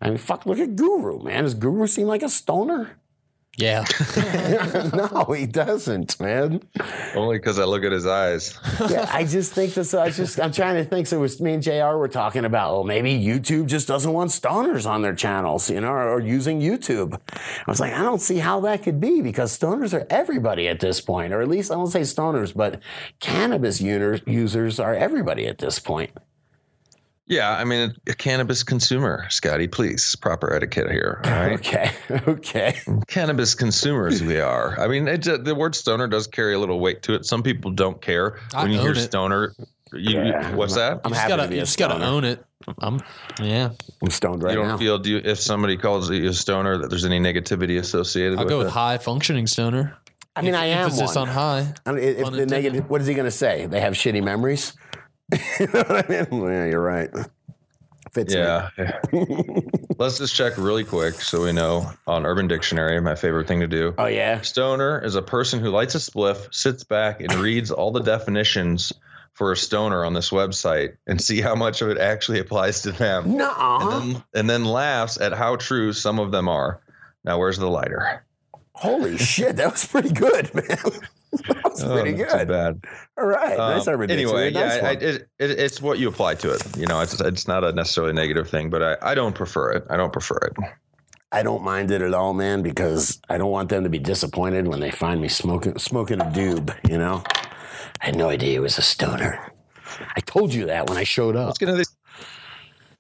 [0.01, 1.43] I mean, fuck, look at Guru, man.
[1.45, 2.99] Does Guru seem like a stoner?
[3.57, 3.85] Yeah.
[4.95, 6.63] no, he doesn't, man.
[7.15, 8.59] Only because I look at his eyes.
[8.91, 9.95] Yeah, I just think this.
[9.95, 11.07] I just, I'm trying to think.
[11.07, 11.97] So it was me and Jr.
[11.97, 12.73] were talking about.
[12.73, 16.61] Oh, maybe YouTube just doesn't want stoners on their channels, you know, or, or using
[16.61, 17.19] YouTube.
[17.35, 20.81] I was like, I don't see how that could be because stoners are everybody at
[20.81, 22.81] this point, or at least I won't say stoners, but
[23.21, 26.11] cannabis users users are everybody at this point.
[27.27, 31.23] Yeah, I mean, a cannabis consumer, Scotty, please, proper etiquette here.
[31.25, 31.55] All right.
[31.55, 31.91] Okay,
[32.29, 32.79] okay.
[33.07, 34.79] cannabis consumers we are.
[34.79, 37.25] I mean, it, uh, the word stoner does carry a little weight to it.
[37.25, 38.97] Some people don't care I when you hear it.
[38.97, 39.55] stoner.
[39.93, 40.55] You, you- Yeah.
[40.55, 41.01] what's that?
[41.05, 42.45] I'm You just happy gotta, to be you a just gotta own it.
[42.79, 43.01] I'm,
[43.41, 43.71] yeah.
[44.03, 44.55] I'm stoned right now.
[44.55, 44.79] you don't now.
[44.79, 48.45] feel do you, if somebody calls you a stoner that there's any negativity associated I'll
[48.45, 48.65] with go it?
[48.65, 49.97] with high functioning stoner.
[50.37, 51.29] I mean, I am Emphasis one.
[51.29, 51.73] on high.
[51.87, 53.67] I mean, if Pun the negative, what is he going to say?
[53.67, 54.73] They have shitty memories.
[55.61, 56.43] you know what I mean?
[56.43, 57.11] Yeah, you're right.
[58.13, 58.41] Fits me.
[58.41, 58.71] Yeah.
[59.99, 63.67] Let's just check really quick so we know on Urban Dictionary, my favorite thing to
[63.67, 63.95] do.
[63.99, 64.41] Oh yeah.
[64.41, 68.93] Stoner is a person who lights a spliff, sits back, and reads all the definitions
[69.33, 72.93] for a stoner on this website and see how much of it actually applies to
[72.93, 73.37] them.
[73.37, 73.53] No.
[73.81, 76.81] and then, and then laughs at how true some of them are.
[77.25, 78.25] Now, where's the lighter?
[78.75, 80.79] Holy shit, that was pretty good, man.
[81.49, 82.49] that was Oh, pretty too good.
[82.49, 82.85] bad.
[83.19, 85.03] All right, nice Um, Urban anyway, Nice yeah, I, it,
[85.39, 86.77] it, it's what you apply to it.
[86.77, 89.85] You know, it's it's not a necessarily negative thing, but I, I don't prefer it.
[89.91, 90.53] I don't prefer it.
[91.33, 94.69] I don't mind it at all, man, because I don't want them to be disappointed
[94.69, 96.75] when they find me smoking smoking a doob.
[96.89, 97.23] You know,
[98.01, 99.51] I had no idea he was a stoner.
[100.17, 101.47] I told you that when I showed up.
[101.47, 101.94] Let's get into these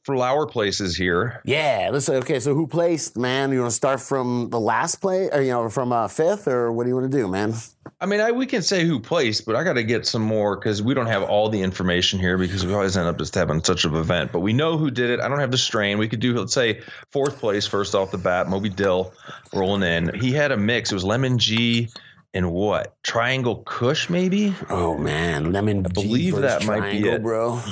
[0.04, 1.40] flower places here.
[1.44, 2.16] Yeah, listen.
[2.16, 3.52] Okay, so who placed, man?
[3.52, 6.70] You want to start from the last play, or you know, from uh, fifth, or
[6.72, 7.54] what do you want to do, man?
[8.00, 10.56] I mean, I, we can say who placed, but I got to get some more
[10.56, 13.62] because we don't have all the information here because we always end up just having
[13.64, 14.32] such an event.
[14.32, 15.20] But we know who did it.
[15.20, 15.98] I don't have the strain.
[15.98, 18.48] We could do, let's say, fourth place first off the bat.
[18.48, 19.12] Moby Dill
[19.54, 20.18] rolling in.
[20.20, 20.92] He had a mix.
[20.92, 21.88] It was lemon G
[22.34, 23.00] and what?
[23.02, 24.54] Triangle Kush, maybe.
[24.68, 25.86] Oh man, lemon.
[25.86, 27.22] I believe that might be it.
[27.22, 27.62] bro.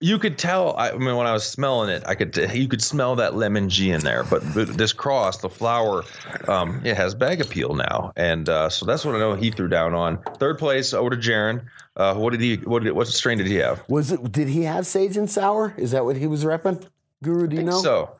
[0.00, 0.76] You could tell.
[0.76, 2.36] I mean, when I was smelling it, I could.
[2.54, 4.24] You could smell that lemon G in there.
[4.24, 6.04] But this cross, the flower,
[6.48, 9.68] um, it has bag appeal now, and uh, so that's what I know he threw
[9.68, 10.18] down on.
[10.38, 11.64] Third place over to Jaron.
[11.96, 12.56] Uh, what did he?
[12.56, 12.92] What did?
[12.92, 13.82] What strain did he have?
[13.88, 14.30] Was it?
[14.30, 15.72] Did he have sage and sour?
[15.78, 16.86] Is that what he was repping?
[17.22, 17.80] Guru, do you know?
[17.80, 18.10] So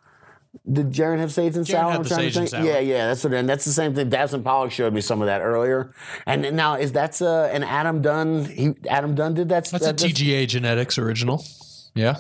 [0.73, 1.91] Did Jaron have sage and Jaron sour?
[1.91, 2.65] had I'm the trying to sage and think.
[2.65, 2.73] sour.
[2.73, 3.35] Yeah, yeah, that's what.
[3.35, 4.09] And that's the same thing.
[4.09, 5.93] Dabson Pollock showed me some of that earlier.
[6.25, 8.47] And now is that's uh, an Adam Dunn?
[8.47, 9.67] He Adam Dunn did that.
[9.67, 11.45] That's a that, TGA genetics original.
[11.97, 12.17] Yeah.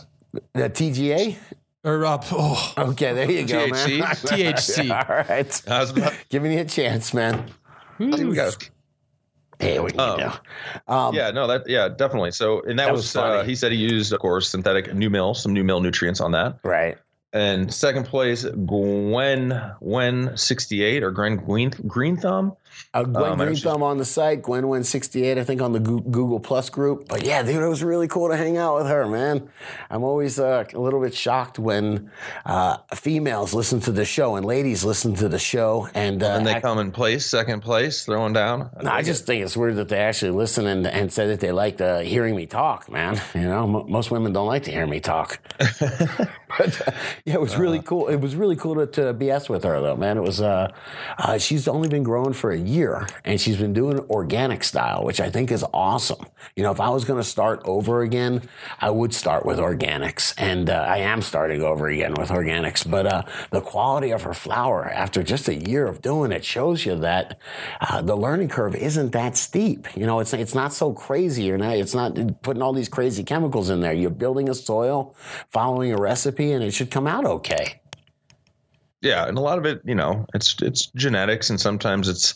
[0.54, 1.36] The TGA.
[1.84, 3.98] Or uh, oh, Okay, there you go, THC?
[4.00, 4.08] man.
[4.16, 5.08] THC.
[5.08, 7.44] All right, I was about, giving you a chance, man.
[8.00, 8.68] I think we got.
[9.60, 10.16] Hey, what can Oh.
[10.18, 10.92] you do?
[10.92, 12.32] Um, Yeah, no, that yeah, definitely.
[12.32, 15.08] So and that, That was, was uh, he said he used, of course, synthetic new
[15.08, 16.58] mill, some new mill nutrients on that.
[16.64, 16.98] Right.
[17.32, 22.56] And second place, Gwen Gwen sixty eight or Gwen Green Green Thumb.
[22.94, 25.80] Uh, Gwen Um, Green Thumb on the site, Gwen Win 68, I think, on the
[25.80, 27.08] Google Plus group.
[27.08, 29.48] But yeah, dude, it was really cool to hang out with her, man.
[29.90, 32.10] I'm always uh, a little bit shocked when
[32.46, 35.88] uh, females listen to the show and ladies listen to the show.
[35.94, 38.70] And, uh, And they act- come in place, second place, throwing down.
[38.82, 41.52] No, I just think it's weird that they actually listen and, and say that they
[41.52, 43.20] like uh, hearing me talk, man.
[43.34, 45.38] You know, m- most women don't like to hear me talk.
[45.58, 46.92] but uh,
[47.24, 48.08] yeah, it was really cool.
[48.08, 50.16] It was really cool to, to BS with her, though, man.
[50.16, 50.40] It was.
[50.40, 50.72] Uh,
[51.18, 55.20] uh, she's only been growing for a year, and she's been doing organic style, which
[55.20, 56.26] I think is awesome.
[56.54, 58.42] You know, if I was going to start over again,
[58.80, 62.88] I would start with organics, and uh, I am starting over again with organics.
[62.88, 66.84] But uh, the quality of her flower after just a year of doing it shows
[66.84, 67.38] you that
[67.80, 69.86] uh, the learning curve isn't that steep.
[69.96, 71.44] You know, it's it's not so crazy.
[71.44, 71.76] You're not.
[71.76, 73.92] It's not putting all these crazy chemicals in there.
[73.92, 75.14] You're building a soil,
[75.50, 77.80] following a recipe, and it should come out okay.
[79.02, 82.34] Yeah, and a lot of it, you know, it's it's genetics, and sometimes it's,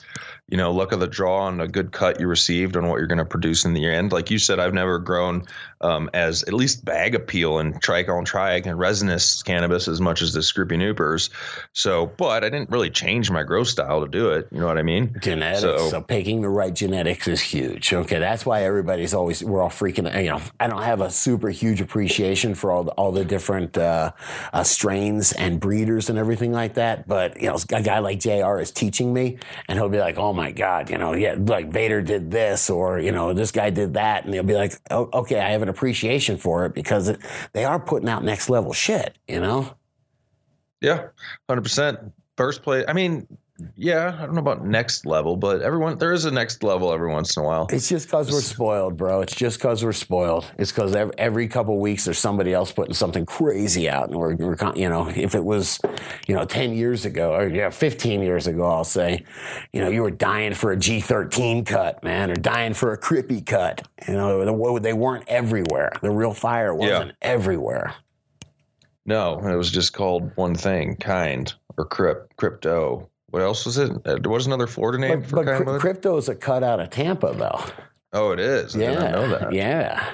[0.50, 3.06] you know, luck of the draw and a good cut you received on what you're
[3.06, 4.12] going to produce in the end.
[4.12, 5.44] Like you said, I've never grown
[5.80, 10.22] um, as at least bag appeal and trichol and triag and resinous cannabis as much
[10.22, 11.30] as the Scroopy Noopers.
[11.72, 14.48] So, but I didn't really change my grow style to do it.
[14.50, 15.14] You know what I mean?
[15.20, 15.60] Genetics.
[15.60, 17.92] So, So- picking the right genetics is huge.
[17.92, 20.12] Okay, that's why everybody's always we're all freaking.
[20.22, 23.78] You know, I don't have a super huge appreciation for all the, all the different
[23.78, 24.12] uh,
[24.52, 27.06] uh, strains and breeders and everything like that.
[27.06, 28.58] But you know, a guy like Jr.
[28.58, 32.00] is teaching me, and he'll be like, "Oh my god, you know, yeah, like Vader
[32.00, 35.40] did this, or you know, this guy did that," and he'll be like, oh, "Okay,
[35.40, 37.18] I have an appreciation for it because it,
[37.53, 39.74] they are putting out next level shit." You know.
[40.81, 41.09] Yeah,
[41.48, 41.98] hundred percent.
[42.37, 42.85] First place.
[42.88, 43.26] I mean,
[43.77, 47.11] yeah, I don't know about next level, but everyone there is a next level every
[47.11, 47.66] once in a while.
[47.70, 49.20] It's just because we're spoiled, bro.
[49.20, 50.46] It's just because we're spoiled.
[50.59, 54.35] It's because every, every couple weeks there's somebody else putting something crazy out, and we're,
[54.37, 55.79] we're you know, if it was,
[56.27, 59.25] you know, ten years ago or yeah, fifteen years ago, I'll say,
[59.73, 63.44] you know, you were dying for a G13 cut, man, or dying for a Crippy
[63.44, 63.87] cut.
[64.09, 65.92] You know, the- they weren't everywhere.
[66.01, 67.94] The real fire wasn't everywhere.
[69.07, 73.10] No, it was just called one thing, kind or crypt, crypto.
[73.31, 73.90] What else was it?
[74.05, 76.29] Uh, There was another Florida name But, for but cri- bud?
[76.29, 77.61] a cut out of Tampa, though.
[78.12, 78.75] Oh, it is.
[78.75, 79.53] I Yeah, didn't know that.
[79.53, 80.11] yeah.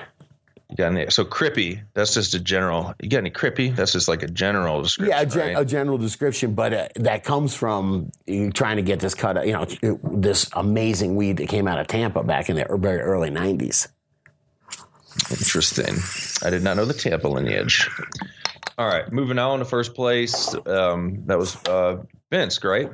[0.69, 1.81] You got any, so crippy.
[1.95, 2.93] That's just a general.
[3.01, 3.75] You got any crippy?
[3.75, 5.17] That's just like a general description.
[5.17, 5.63] Yeah, a, gen- right?
[5.63, 9.47] a general description, but uh, that comes from you trying to get this cut, out,
[9.47, 9.65] you know,
[10.13, 13.87] this amazing weed that came out of Tampa back in the er- very early 90s.
[15.31, 15.97] Interesting.
[16.45, 17.89] I did not know the Tampa lineage.
[18.77, 20.55] All right, moving on to first place.
[20.67, 22.91] Um, that was uh, Vince, right?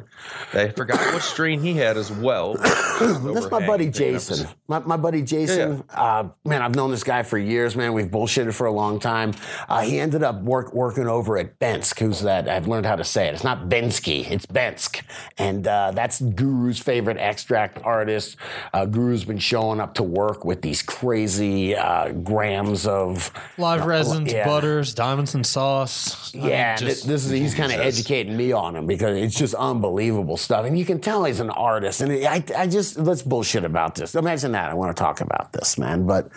[0.52, 2.52] I forgot what strain he had as well.
[3.00, 4.46] That's my buddy Jason.
[4.68, 7.94] My, my buddy Jason, Uh, man, I've known this guy for years, man.
[7.94, 9.32] We've bullshitted for a long time.
[9.70, 12.46] Uh, he ended up work, working over at Bensk, who's that?
[12.46, 13.32] I've learned how to say it.
[13.34, 15.02] It's not Bensky, it's Bensk.
[15.38, 18.36] And uh, that's Guru's favorite extract artist.
[18.74, 23.32] Uh, Guru's been showing up to work with these crazy uh, grams of.
[23.56, 24.44] Live resins, yeah.
[24.44, 26.34] butters, diamonds and sauce.
[26.34, 29.21] I mean, Yeah, just- thi- this is he's kind of educating me on him because
[29.22, 32.00] it's just unbelievable stuff, and you can tell he's an artist.
[32.00, 34.14] And I, I just let's bullshit about this.
[34.14, 34.70] Imagine that.
[34.70, 36.06] I want to talk about this, man.
[36.06, 36.30] But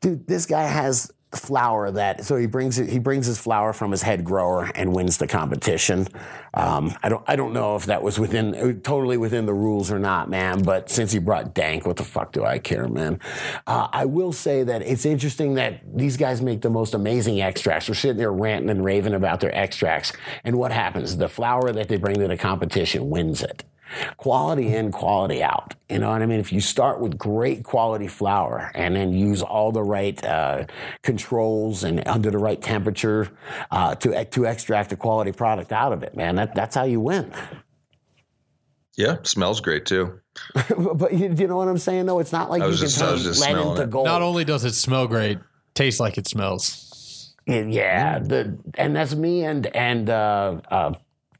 [0.00, 4.02] dude, this guy has flower that so he brings he brings his flower from his
[4.02, 6.06] head grower and wins the competition.
[6.54, 9.98] Um, I don't I don't know if that was within totally within the rules or
[9.98, 10.62] not, man.
[10.62, 13.20] But since he brought Dank, what the fuck do I care, man?
[13.66, 17.88] Uh, I will say that it's interesting that these guys make the most amazing extracts.
[17.88, 20.12] We're sitting there ranting and raving about their extracts,
[20.44, 21.16] and what happens?
[21.16, 23.64] The flower that they bring to the competition wins it
[24.16, 25.74] quality in, quality out.
[25.88, 26.40] You know what I mean?
[26.40, 30.64] If you start with great quality flour and then use all the right uh,
[31.02, 33.30] controls and under the right temperature
[33.70, 37.00] uh, to to extract a quality product out of it, man, that, that's how you
[37.00, 37.32] win.
[38.96, 40.20] Yeah, smells great too.
[40.94, 42.06] but you, you know what I'm saying?
[42.06, 44.06] Though it's not like you can just- I turn lead into gold.
[44.06, 45.38] not only does it smell great,
[45.74, 47.34] tastes like it smells.
[47.46, 50.94] Yeah, the and that's me and and uh, uh,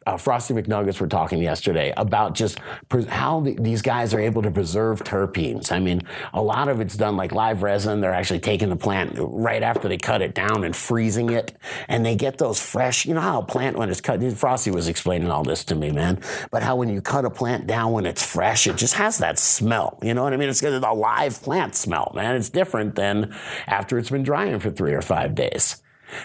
[0.07, 4.43] uh, Frosty McNuggets were talking yesterday about just pres- how the, these guys are able
[4.43, 5.73] to preserve terpenes.
[5.73, 8.01] I mean, a lot of it's done like live resin.
[8.01, 11.57] They're actually taking the plant right after they cut it down and freezing it,
[11.89, 13.07] and they get those fresh.
[13.07, 14.23] You know how a plant when it's cut.
[14.35, 16.21] Frosty was explaining all this to me, man.
[16.51, 19.39] But how when you cut a plant down when it's fresh, it just has that
[19.39, 19.99] smell.
[20.03, 20.49] You know what I mean?
[20.49, 22.35] It's got a live plant smell, man.
[22.35, 23.35] It's different than
[23.67, 25.83] after it's been drying for three or five days.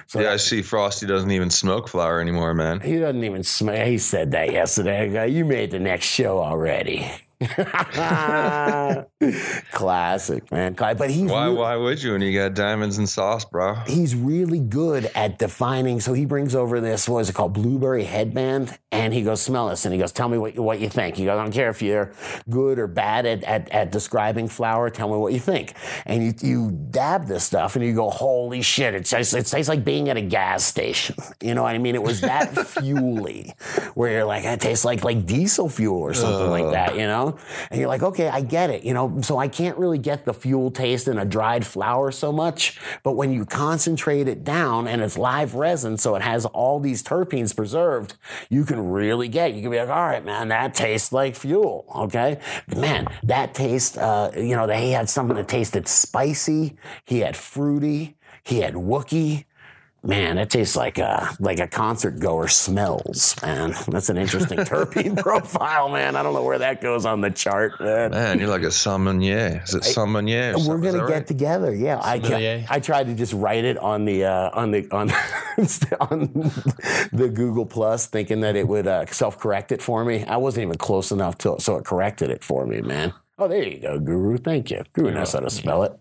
[0.07, 2.79] So Yeah, I see Frosty doesn't even smoke flour anymore, man.
[2.79, 3.85] He doesn't even smoke.
[3.85, 5.09] He said that yesterday.
[5.09, 7.09] Go, you made the next show already.
[9.71, 10.73] Classic, man.
[10.73, 11.47] But he's Why?
[11.47, 13.75] Why would you when you got diamonds and sauce, bro?
[13.87, 16.01] he's really good at defining.
[16.01, 19.69] So he brings over this, what is it called, blueberry headband, and he goes, "Smell
[19.69, 21.53] this," and he goes, "Tell me what you, what you think." He goes, "I don't
[21.53, 22.11] care if you're
[22.49, 24.89] good or bad at, at, at describing flour.
[24.89, 25.75] Tell me what you think."
[26.05, 28.93] And you, you dab this stuff, and you go, "Holy shit!
[28.95, 31.95] It tastes it tastes like being at a gas station." You know what I mean?
[31.95, 33.53] It was that fuely,
[33.93, 37.28] where you're like, "It tastes like like diesel fuel or something like that," you know?
[37.69, 39.19] And you're like, "Okay, I get it," you know.
[39.21, 43.13] So I can't really get the fuel taste in a dried flour so much, but
[43.13, 47.55] when you concentrate it down and it's live resin, so it has all these terpenes
[47.55, 48.15] preserved,
[48.49, 49.53] you can really get.
[49.53, 52.39] You can be like, "All right, man, that tastes like fuel." Okay,
[52.75, 53.97] man, that taste.
[53.97, 56.77] Uh, you know, he had something that tasted spicy.
[57.05, 58.17] He had fruity.
[58.43, 59.45] He had Wookie.
[60.01, 63.35] Man, it tastes like a like a concert goer smells.
[63.41, 65.89] Man, that's an interesting terpene profile.
[65.89, 67.79] Man, I don't know where that goes on the chart.
[67.81, 68.11] Man.
[68.11, 69.61] Man, you're like a sommelier.
[69.65, 70.53] Is it sommelier?
[70.55, 71.27] or We're gonna get right?
[71.27, 71.75] together.
[71.75, 72.65] Yeah, I Sommelier.
[72.69, 75.11] I tried to just write it on the uh, on the on
[75.99, 76.31] on
[77.11, 80.23] the Google Plus, thinking that it would uh, self correct it for me.
[80.23, 83.13] I wasn't even close enough to so it corrected it for me, man.
[83.41, 84.37] Oh, there you go, Guru.
[84.37, 84.83] Thank you.
[84.91, 85.97] Guru knows how to spell it.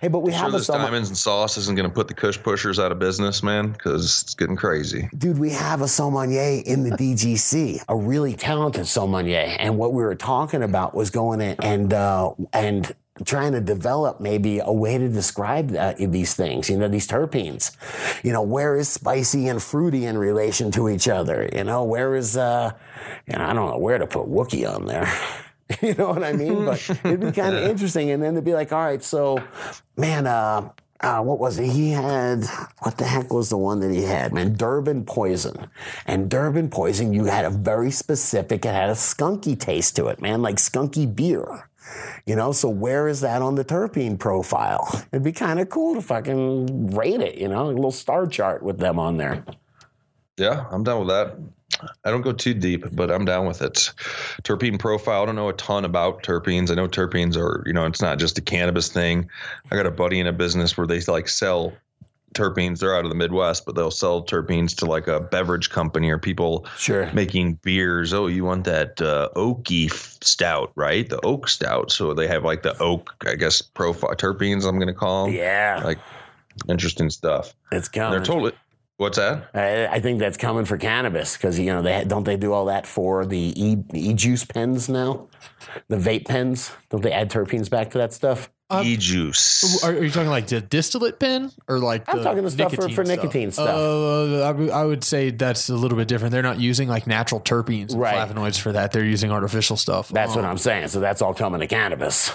[0.00, 0.86] Hey, but we Sure, have a this sommelier.
[0.86, 4.22] diamonds and sauce isn't going to put the Kush pushers out of business, man, because
[4.22, 5.08] it's getting crazy.
[5.16, 9.54] Dude, we have a sommelier in the DGC, a really talented sommelier.
[9.60, 12.92] And what we were talking about was going in and uh, and
[13.24, 16.68] trying to develop maybe a way to describe uh, these things.
[16.68, 17.76] You know, these terpenes.
[18.24, 21.48] You know, where is spicy and fruity in relation to each other?
[21.54, 22.72] You know, where is uh,
[23.28, 25.06] you know, I don't know where to put Wookie on there.
[25.82, 26.64] you know what I mean?
[26.64, 28.10] But it'd be kind of interesting.
[28.10, 29.42] And then they'd be like, all right, so,
[29.96, 30.70] man, uh,
[31.00, 31.68] uh, what was it?
[31.68, 32.44] He had
[32.80, 34.32] what the heck was the one that he had?
[34.32, 35.68] Man, Durban Poison.
[36.06, 38.64] And Durban Poison, you had a very specific.
[38.64, 41.68] It had a skunky taste to it, man, like skunky beer.
[42.24, 44.88] You know, so where is that on the terpene profile?
[45.12, 47.36] It'd be kind of cool to fucking rate it.
[47.36, 49.44] You know, a little star chart with them on there.
[50.38, 51.36] Yeah, I'm done with that.
[52.04, 53.92] I don't go too deep, but I'm down with it.
[54.42, 55.22] Terpene profile.
[55.22, 56.70] I don't know a ton about terpenes.
[56.70, 59.28] I know terpenes are, you know, it's not just a cannabis thing.
[59.70, 61.72] I got a buddy in a business where they like sell
[62.34, 62.78] terpenes.
[62.78, 66.18] They're out of the Midwest, but they'll sell terpenes to like a beverage company or
[66.18, 67.10] people Sure.
[67.12, 68.12] making beers.
[68.12, 69.90] Oh, you want that uh, oaky
[70.24, 71.08] stout, right?
[71.08, 71.90] The oak stout.
[71.90, 74.66] So they have like the oak, I guess, profile terpenes.
[74.66, 75.34] I'm going to call them.
[75.34, 75.98] Yeah, Like
[76.68, 77.54] interesting stuff.
[77.72, 78.10] it's And coming.
[78.18, 78.52] they're totally.
[79.02, 79.48] What's that?
[79.52, 82.66] I, I think that's coming for cannabis because you know they don't they do all
[82.66, 85.28] that for the e e juice pens now,
[85.88, 86.70] the vape pens.
[86.90, 88.50] Don't they add terpenes back to that stuff?
[88.70, 89.84] Um, e juice.
[89.84, 92.74] Are, are you talking like the distillate pen or like I'm the talking the stuff
[92.74, 93.68] for- for nicotine stuff.
[93.68, 94.40] Uh,
[94.72, 96.32] I, would- say that's a little bit different.
[96.32, 98.14] They're not using like natural terpenes and Right.
[98.14, 98.92] flavonoids for that.
[98.92, 100.08] They're using artificial stuff.
[100.08, 100.88] That's what Um, I'm saying.
[100.88, 102.30] So that's all coming to cannabis.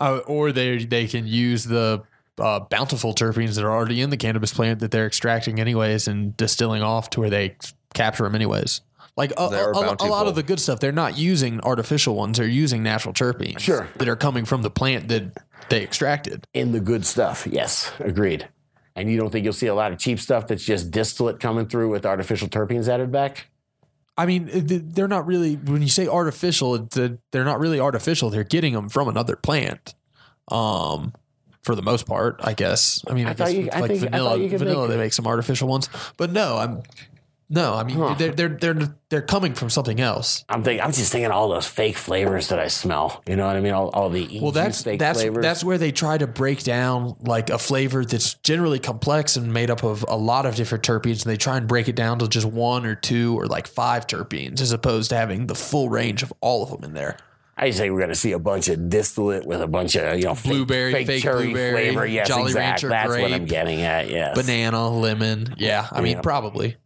[0.00, 2.02] uh, or they they can use the
[2.38, 6.36] uh, bountiful terpenes that are already in the cannabis plant that they're extracting anyways and
[6.36, 7.56] distilling off to where they
[7.94, 8.80] capture them anyways.
[9.16, 12.38] Like a, a- a- a lot of the good stuff, they're not using artificial ones.
[12.38, 13.88] They're using natural terpenes Sure.
[13.96, 16.46] that are coming from the plant that they extracted.
[16.52, 18.48] In the good stuff, yes, agreed.
[18.96, 21.66] And you don't think you'll see a lot of cheap stuff that's just distillate coming
[21.66, 23.48] through with artificial terpenes added back?
[24.16, 25.56] I mean, they're not really.
[25.56, 28.30] When you say artificial, they're not really artificial.
[28.30, 29.94] They're getting them from another plant,
[30.48, 31.12] um,
[31.64, 33.02] for the most part, I guess.
[33.08, 34.90] I mean, I, I guess you- with, I like think- vanilla, thought you vanilla, make-
[34.90, 36.82] they make some artificial ones, but no, I'm
[37.50, 37.74] no.
[37.74, 38.14] I mean, Huh.
[38.18, 40.44] they're they're they're they're coming from something else.
[40.48, 40.82] I'm thinking.
[40.82, 43.22] I'm just thinking all those fake flavors that I smell.
[43.28, 43.72] You know what I mean?
[43.74, 45.42] All, all the Well, that's fake that's flavors.
[45.42, 49.70] that's where they try to break down like a flavor that's generally complex and made
[49.70, 52.28] up of a lot of different terpenes, and they try and break it down to
[52.28, 56.22] just one or two or like five terpenes, as opposed to having the full range
[56.22, 57.18] of all of them in there.
[57.56, 60.24] I say we're going to see a bunch of distillate with a bunch of you
[60.24, 62.06] know fake- Blueberry, fake, fake cherry blueberry, flavor.
[62.06, 62.60] Yes, Jolly exactly.
[62.60, 64.10] Rancher That's what I'm grape, getting at.
[64.10, 65.54] Yes, banana, lemon.
[65.56, 66.22] Yeah, I mean, Yeah.
[66.22, 66.76] probably.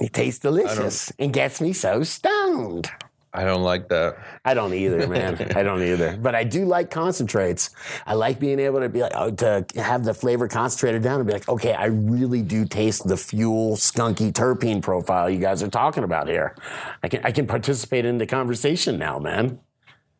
[0.00, 2.90] It tastes delicious and gets me so stoned.
[3.34, 4.18] I don't like that.
[4.44, 5.52] I don't either, man.
[5.56, 6.18] I don't either.
[6.18, 7.70] But I do like concentrates.
[8.06, 11.26] I like being able to be like oh, to have the flavor concentrated down and
[11.26, 15.68] be like, okay, I really do taste the fuel skunky terpene profile you guys are
[15.70, 16.54] talking about here.
[17.02, 19.58] I can I can participate in the conversation now, man.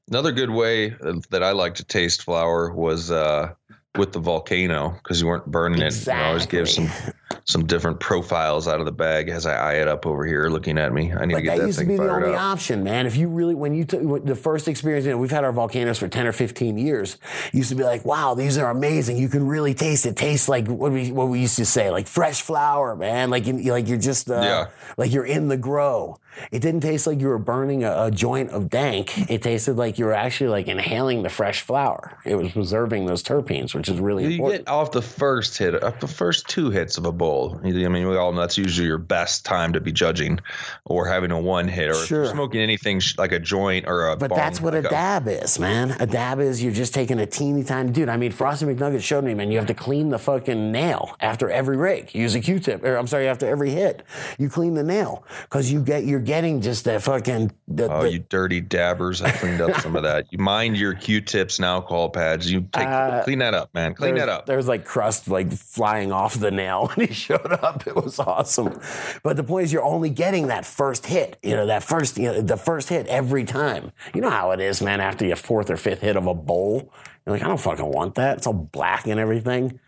[0.09, 3.55] Another good way uh, that I like to taste flour was uh,
[3.97, 6.07] with the volcano because you weren't burning it.
[6.07, 6.91] You always give some
[7.45, 10.79] some different profiles out of the bag as I eye it up over here, looking
[10.79, 11.13] at me.
[11.13, 12.41] I need But to get that that used to be the only up.
[12.41, 13.07] option, man.
[13.07, 15.99] If you really, when you took the first experience, you know, we've had our volcanoes
[15.99, 17.19] for 10 or 15 years.
[17.53, 19.17] Used to be like, wow, these are amazing.
[19.17, 20.17] You can really taste it.
[20.17, 23.31] Tastes like what we, what we used to say, like fresh flour, man.
[23.31, 24.67] Like, you, like you're just, uh, Yeah.
[24.97, 26.19] like you're in the grow.
[26.51, 29.31] It didn't taste like you were burning a, a joint of dank.
[29.31, 32.19] It tasted like you were actually like inhaling the fresh flower.
[32.25, 34.65] It was preserving those terpenes, which is really You important.
[34.65, 37.61] get off the first hit, off the first two hits of a bowl.
[37.65, 40.41] I mean, we all know that's usually your best time to be judging,
[40.87, 42.27] or having a one hit, or Sure.
[42.27, 44.17] smoking anything sh- like a joint or a.
[44.17, 45.93] But bong, that's what like a dab is, man.
[46.01, 48.09] A dab is you're just taking a teeny tiny dude.
[48.09, 49.53] I mean, Frosty McNuggets showed me, man.
[49.53, 52.13] You have to clean the fucking nail after every rig.
[52.15, 54.03] Use a Q-tip, or I'm sorry, after every hit,
[54.39, 57.53] you clean the nail because you get you're getting just that fucking.
[57.69, 59.23] The, Oh, the- you dirty dabbers!
[59.23, 60.27] I cleaned up some of that.
[60.33, 62.51] You mind your Q-tips and alcohol pads.
[62.51, 63.95] You take Uh, clean that up, man.
[63.95, 64.47] Clean that up.
[64.47, 67.87] There's like crust like flying off the nail showed up.
[67.87, 68.81] It was awesome.
[69.23, 71.39] But the point is, you're only getting that first hit.
[71.43, 73.93] You know, that first, you know, the first hit every time.
[74.15, 75.01] You know how it is, man.
[75.01, 76.93] After your fourth or fifth hit of a bowl,
[77.27, 78.39] you're like, I don't fucking want that.
[78.39, 79.79] It's all black and everything.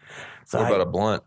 [0.45, 1.23] So What about a blunt?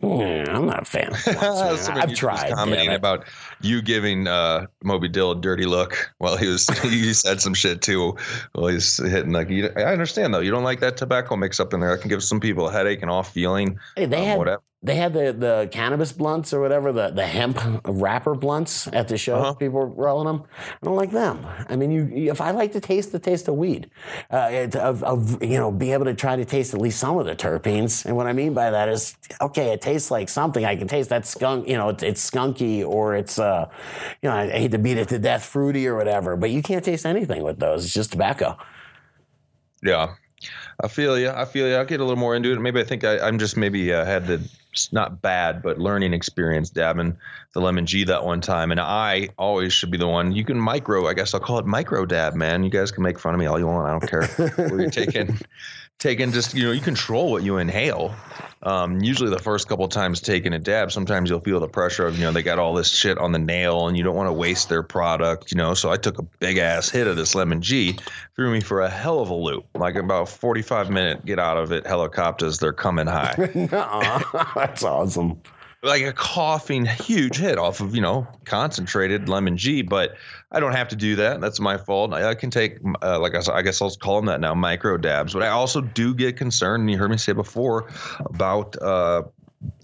[0.00, 1.12] Mm, I'm not a fan.
[1.12, 1.88] Of blunts.
[1.88, 2.52] I've tried.
[2.52, 3.28] commenting about
[3.60, 7.82] you giving uh, Moby Dill a dirty look while he was he said some shit
[7.82, 8.16] too.
[8.54, 10.40] Well, he's hitting like I understand though.
[10.40, 11.90] You don't like that tobacco mix up in there.
[11.90, 13.78] That can give some people a headache and off feeling.
[13.96, 14.62] Hey, they um, had whatever.
[14.84, 19.16] They had the, the cannabis blunts or whatever the, the hemp wrapper blunts at the
[19.16, 19.36] show.
[19.36, 19.54] Uh-huh.
[19.54, 20.42] People were rolling them.
[20.60, 21.46] I don't like them.
[21.68, 23.90] I mean, you if I like to taste the taste of weed,
[24.30, 27.16] uh, it- of, of you know, be able to try to taste at least some
[27.18, 28.04] of the terpenes.
[28.04, 31.10] And what I mean by that is, okay, it tastes like something I can taste.
[31.10, 33.68] That skunk, you know, it's, it's skunky or it's uh,
[34.20, 36.36] you know, I hate to beat it to death, fruity or whatever.
[36.36, 37.84] But you can't taste anything with those.
[37.84, 38.58] It's just tobacco.
[39.82, 40.14] Yeah,
[40.82, 41.30] I feel you.
[41.30, 41.74] I feel you.
[41.74, 42.60] I'll get a little more into it.
[42.60, 44.40] Maybe I think I, I'm just maybe uh, had the
[44.92, 47.16] not bad, but learning experience dabbing
[47.52, 50.32] the lemon G that one time, and I always should be the one.
[50.32, 51.06] You can micro.
[51.06, 52.64] I guess I'll call it micro dab, man.
[52.64, 53.86] You guys can make fun of me all you want.
[53.86, 54.48] I don't care.
[54.68, 55.38] Where you're taking,
[55.98, 58.14] taking just you know you control what you inhale.
[58.64, 62.16] Um, usually the first couple times taking a dab, sometimes you'll feel the pressure of
[62.18, 64.32] you know they got all this shit on the nail, and you don't want to
[64.32, 65.50] waste their product.
[65.50, 67.98] You know, so I took a big ass hit of this lemon G,
[68.36, 71.72] threw me for a hell of a loop, like about 45 minute get out of
[71.72, 72.58] it helicopters.
[72.58, 73.34] They're coming high.
[74.54, 75.40] That's awesome.
[75.82, 80.14] Like a coughing huge hit off of you know concentrated lemon G, but
[80.52, 81.40] I don't have to do that.
[81.40, 82.12] That's my fault.
[82.12, 85.32] I, I can take uh, like I guess I'll call them that now micro dabs,
[85.32, 86.82] but I also do get concerned.
[86.82, 87.88] And you heard me say before
[88.20, 89.22] about uh,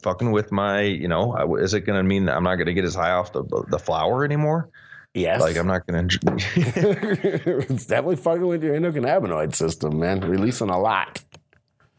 [0.02, 2.66] fucking with my you know I- is it going to mean that I'm not going
[2.66, 4.70] to get as high off the the flower anymore?
[5.14, 5.40] Yes.
[5.40, 6.18] Like I'm not going to.
[7.68, 10.20] it's definitely fucking with your endocannabinoid system, man.
[10.20, 11.20] Releasing a lot.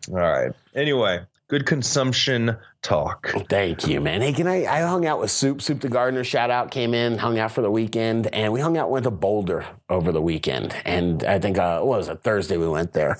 [0.09, 0.53] All right.
[0.73, 3.33] Anyway, good consumption talk.
[3.49, 4.21] Thank you, man.
[4.21, 4.65] Hey, can I?
[4.65, 5.61] I hung out with Soup.
[5.61, 8.77] Soup the gardener, shout out, came in, hung out for the weekend, and we hung
[8.77, 10.75] out, went to Boulder over the weekend.
[10.85, 13.17] And I think, uh, what was it, Thursday we went there.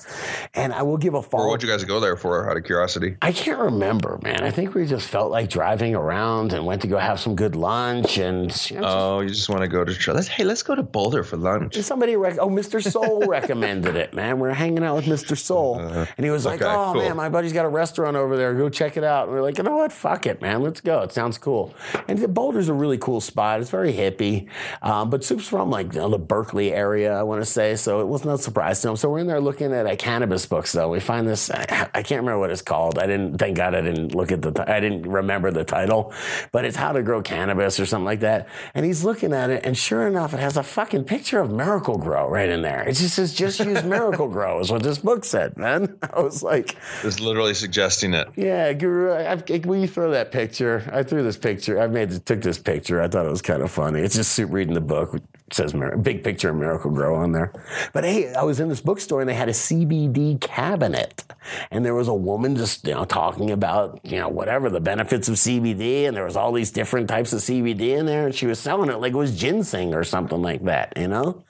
[0.54, 2.50] And I will give a follow what'd you guys go there for?
[2.50, 3.16] Out of curiosity.
[3.22, 4.42] I can't remember, man.
[4.42, 7.56] I think we just felt like driving around and went to go have some good
[7.56, 8.18] lunch.
[8.18, 10.12] And you know, just- Oh, you just want to go to.
[10.12, 11.76] Let's, hey, let's go to Boulder for lunch.
[11.82, 12.82] Somebody, rec- oh, Mr.
[12.82, 14.38] Soul recommended it, man.
[14.38, 15.36] We are hanging out with Mr.
[15.36, 17.02] Soul, and he was like, okay, "Oh cool.
[17.02, 18.54] man, my buddy's got a restaurant over there.
[18.54, 19.92] Go check it out." And we are like, "You know what?
[19.92, 20.62] Fuck it, man.
[20.62, 21.00] Let's go.
[21.00, 21.74] It sounds cool."
[22.08, 23.60] And the Boulder's a really cool spot.
[23.60, 24.48] It's very hippie,
[24.82, 28.00] um, but Soup's from like you know, the Berkeley area, I want to say, so
[28.00, 28.96] it was no surprise to him.
[28.96, 30.88] So we're in there looking at uh, cannabis books, though.
[30.88, 31.50] We find this.
[31.50, 32.98] I, I can't remember what it's called.
[32.98, 33.38] I didn't.
[33.38, 34.52] Thank God I didn't look at the.
[34.52, 36.12] T- I didn't remember the title,
[36.52, 38.48] but it's How to Grow Cannabis or something like that.
[38.74, 42.28] And he's looking at it, and sure enough, it has a fucking picture of Miracle-Gro
[42.28, 42.82] right in there.
[42.88, 45.98] It just says, "Just use Miracle Grow," is what this book said, man.
[46.14, 48.28] I was like, It's literally suggesting it.
[48.36, 51.80] "Yeah, Guru, I, I, will you throw that picture?" I threw this picture.
[51.80, 53.00] I made took this picture.
[53.00, 54.00] I thought it was kind of funny.
[54.00, 55.14] It's just reading the book.
[55.14, 55.22] It
[55.54, 57.52] says big picture of Miracle-Gro on there.
[57.92, 61.24] But hey, I was in this bookstore and they had a CBD cabinet,
[61.70, 65.28] and there was a woman just you know talking about you know whatever the benefits
[65.28, 68.46] of CBD, and there was all these different types of CBD in there, and she
[68.46, 70.92] was selling it like it was ginseng or something like that.
[70.96, 71.44] You know,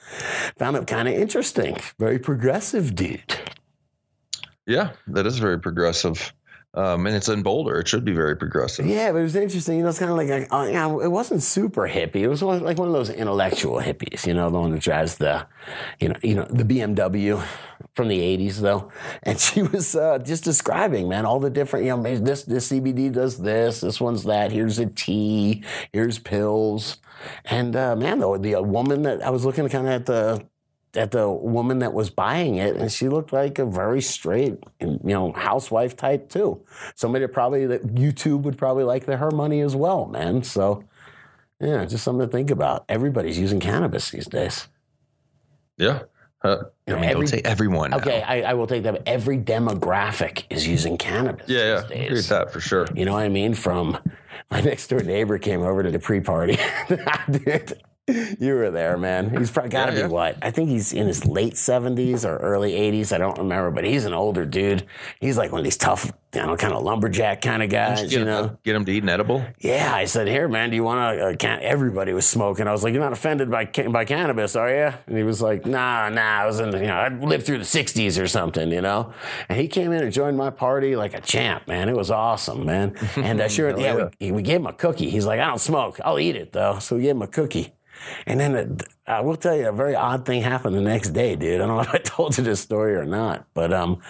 [0.59, 1.77] found it kind of interesting.
[1.99, 3.37] Very progressive dude.
[4.67, 6.33] Yeah, that is very progressive.
[6.73, 7.81] Um, and it's in Boulder.
[7.81, 8.87] It should be very progressive.
[8.87, 9.79] Yeah, but it was interesting.
[9.79, 12.17] You know, it's kind of like, like uh, it wasn't super hippie.
[12.17, 14.25] It was like one of those intellectual hippies.
[14.25, 15.47] You know, the one that drives the,
[15.99, 17.45] you know, you know, the BMW
[17.95, 18.93] from the '80s, though.
[19.25, 21.87] And she was uh, just describing, man, all the different.
[21.87, 23.81] You know, this this CBD does this.
[23.81, 24.53] This one's that.
[24.53, 25.65] Here's a tea.
[25.93, 26.99] Here's pills.
[27.47, 30.47] And uh, man, though, the uh, woman that I was looking kind of at the
[30.95, 34.99] at the woman that was buying it, and she looked like a very straight, you
[35.03, 36.61] know, housewife type too.
[36.97, 40.43] Somebody that probably that YouTube would probably like the, her money as well, man.
[40.43, 40.83] So,
[41.61, 42.85] yeah, just something to think about.
[42.89, 44.67] Everybody's using cannabis these days.
[45.77, 46.03] Yeah.
[46.43, 46.57] Uh,
[46.89, 47.91] I mean, every- don't say everyone.
[47.91, 47.99] now.
[47.99, 49.03] Okay, I, I will take that.
[49.07, 51.83] Every demographic is using cannabis Yeah, yeah.
[51.91, 52.87] I agree with that for sure.
[52.95, 53.53] You know what I mean?
[53.55, 53.99] From
[54.51, 56.59] my next door neighbor came over to the pre-party.
[57.31, 57.75] Dude,
[58.41, 59.31] you were there, man.
[59.37, 60.07] He's probably got to Yeah, be yeah.
[60.09, 60.37] what?
[60.43, 63.13] I think he's in his late seventies or early eighties.
[63.13, 64.85] I don't remember, but he's an older dude.
[65.21, 68.03] He's like one of these tough, you know, kind of lumberjack kind of guys.
[68.03, 68.59] Get You him, know?
[68.65, 69.45] get him to eat an edible.
[69.61, 71.61] Yeah, I said, "Here, man, do you want to?" Uh, can-?
[71.63, 72.67] Everybody was smoking.
[72.67, 75.41] I was like, "You're not offended by ca- by cannabis, are you?" And he was
[75.41, 76.41] like, "Nah, nah.
[76.43, 79.13] I was in, the, you know, I lived through the '60s or something, you know."
[79.49, 81.89] And he came in and joined my party like a champ, man.
[81.89, 82.97] It was awesome, man.
[83.17, 84.09] And uh, sure, yeah, yeah.
[84.21, 85.11] We, we gave him a cookie.
[85.11, 86.01] He's like, "I don't smoke.
[86.05, 87.73] I'll eat it though." So we gave him a cookie.
[88.27, 88.77] And then uh,
[89.07, 91.61] I will tell you a very odd thing happened the next day, dude.
[91.61, 94.01] I don't know if I told you this story or not, but um,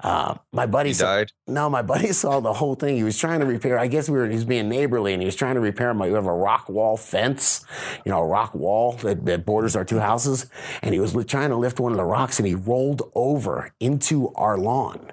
[0.00, 1.32] uh, my buddy He said- died.
[1.46, 2.96] no, my buddy saw the whole thing.
[2.96, 3.78] He was trying to repair.
[3.78, 4.26] I guess we were.
[4.28, 6.08] He was being neighborly, and he was trying to repair my.
[6.08, 7.64] We have a rock wall fence,
[8.04, 10.46] you know, a rock wall that, that borders our two houses,
[10.82, 14.32] and he was trying to lift one of the rocks, and he rolled over into
[14.34, 15.12] our lawn.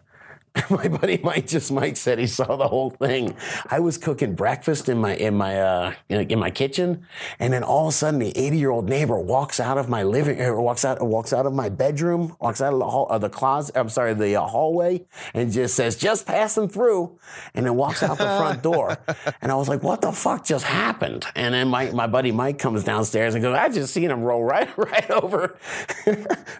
[0.70, 3.36] my buddy Mike just Mike said he saw the whole thing.
[3.70, 7.05] I was cooking breakfast in my in my uh, in, my kitchen,
[7.39, 10.03] and then all of a sudden the eighty year old neighbor walks out of my
[10.03, 13.18] living or walks out walks out of my bedroom, walks out of the hall, uh,
[13.18, 13.76] the closet.
[13.78, 17.18] I'm sorry, the uh, hallway, and just says just passing through,
[17.53, 18.97] and then walks out the front door.
[19.41, 21.26] And I was like, what the fuck just happened?
[21.36, 24.43] And then my my buddy Mike comes downstairs and goes, I just seen him roll
[24.43, 25.58] right right over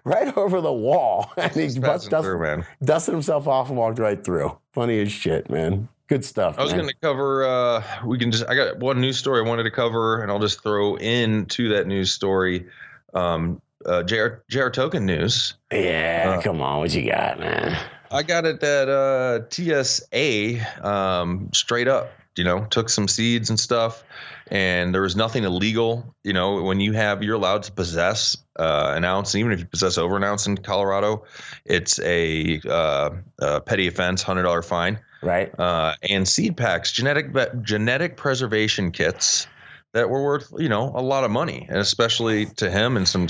[0.04, 2.66] right over the wall, and he bust, man.
[2.84, 4.58] dusted himself off and walked right through.
[4.74, 5.88] Funny as shit, man.
[6.08, 6.58] Good stuff.
[6.58, 7.46] I was going to cover.
[7.46, 8.46] Uh, we can just.
[8.48, 11.88] I got one news story I wanted to cover, and I'll just throw into that
[11.88, 12.68] news story.
[13.14, 15.54] Um, uh, JR, JR Token news.
[15.72, 17.78] Yeah, Uh, come on, what you got, man?
[18.10, 20.86] I got it at uh, TSA.
[20.86, 24.04] Um, straight up, you know, took some seeds and stuff,
[24.52, 26.16] and there was nothing illegal.
[26.24, 29.60] You know, when you have, you're allowed to possess uh, an ounce, and even if
[29.60, 31.26] you possess over an ounce in Colorado,
[31.66, 35.00] it's a, uh, a petty offense, hundred dollar fine.
[35.22, 35.52] Right?
[35.60, 37.34] uh, and seed packs, genetic
[37.64, 39.48] genetic preservation kits
[39.94, 43.28] that were worth you know a lot of money, and especially to him and some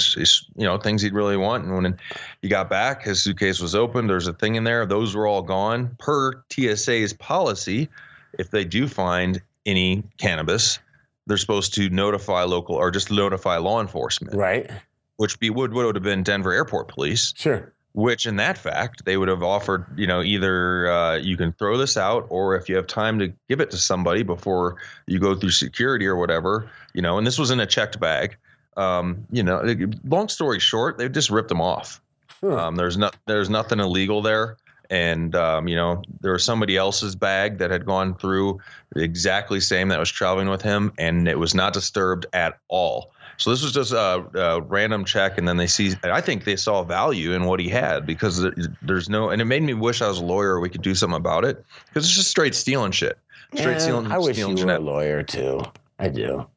[0.56, 1.64] you know things he'd really want.
[1.64, 1.98] And when
[2.42, 4.08] he got back, his suitcase was open.
[4.08, 7.90] There's a thing in there; those were all gone per TSA's policy.
[8.38, 10.80] If they do find any cannabis,
[11.28, 14.70] they're supposed to notify local or just notify law enforcement, Right?
[15.18, 17.74] which be would would have been Denver Airport Police Sure.
[17.94, 21.78] which in that fact they would have offered you know either uh, you can throw
[21.78, 24.76] this out or if you have time to give it to somebody before
[25.08, 28.38] you go through security or whatever you know and this was in a checked bag
[28.78, 29.64] um, you know
[30.06, 32.00] long story short they just ripped them off
[32.42, 32.68] Huh.
[32.68, 34.58] um, there's not there's nothing illegal there
[34.90, 38.60] and um, you know there was somebody else's bag that had gone through
[38.96, 43.52] exactly same that was traveling with him and it was not disturbed at all so
[43.52, 45.94] this was just a, a random check, and then they see.
[46.04, 48.44] I think they saw value in what he had because
[48.82, 50.60] there's no, and it made me wish I was a lawyer.
[50.60, 53.18] We could do something about it because it's just straight stealing shit.
[53.54, 54.12] Straight Man, stealing.
[54.12, 55.62] I wish you stealing were a lawyer too.
[56.00, 56.48] I do.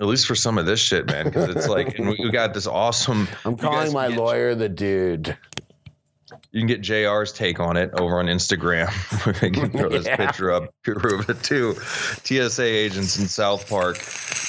[0.00, 1.24] At least for some of this shit, man.
[1.24, 3.28] Because it's like, and we, we got this awesome.
[3.44, 5.36] I'm you guys calling my lawyer the dude.
[6.52, 8.88] You can get JR's take on it over on Instagram.
[9.42, 10.16] we can throw this Yeah.
[10.16, 11.74] picture up, prove it too.
[11.74, 13.98] TSA agents in South Park.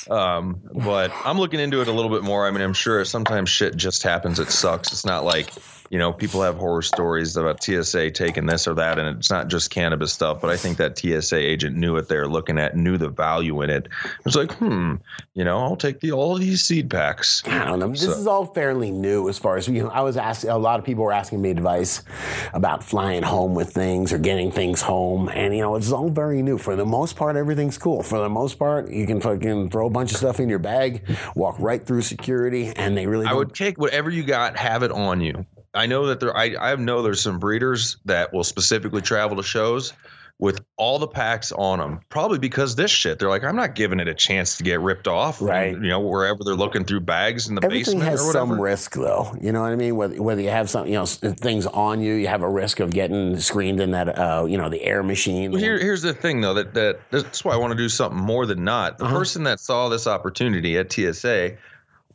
[0.09, 2.47] Um, but I'm looking into it a little bit more.
[2.47, 4.39] I mean, I'm sure sometimes shit just happens.
[4.39, 4.91] It sucks.
[4.91, 5.51] It's not like,
[5.89, 9.47] you know, people have horror stories about TSA taking this or that, and it's not
[9.47, 10.39] just cannabis stuff.
[10.41, 13.61] But I think that TSA agent knew what they were looking at, knew the value
[13.63, 13.85] in it.
[13.87, 14.95] It was like, hmm,
[15.33, 17.41] you know, I'll take the all of these seed packs.
[17.47, 17.89] I don't know.
[17.89, 19.89] This So- is all fairly new as far as you know.
[19.89, 22.03] I was asking a lot of people were asking me advice
[22.53, 26.41] about flying home with things or getting things home, and you know it's all very
[26.41, 26.57] new.
[26.57, 28.03] For the most part, everything's cool.
[28.03, 31.03] For the most part, you can fucking throw a bunch of stuff in your bag,
[31.35, 34.91] walk right through security, and they really I would take whatever you got, have it
[34.91, 35.45] on you.
[35.73, 36.35] I know that there.
[36.35, 39.93] I I know there's some breeders that will specifically travel to shows
[40.39, 41.99] with all the packs on them.
[42.07, 43.19] Probably because this shit.
[43.19, 45.41] They're like, I'm not giving it a chance to get ripped off.
[45.41, 45.73] Right.
[45.73, 48.45] You know, wherever they're looking through bags in the Everything basement has or whatever.
[48.53, 49.35] some risk, though.
[49.41, 49.97] You know what I mean?
[49.97, 52.91] Whether, whether you have some, you know, things on you, you have a risk of
[52.91, 55.51] getting screened in that, uh, you know, the air machine.
[55.51, 56.53] Well, here, here's the thing, though.
[56.53, 58.97] That that that's why I want to do something more than not.
[58.97, 59.17] The Uh-huh.
[59.19, 61.57] person that saw this opportunity at TSA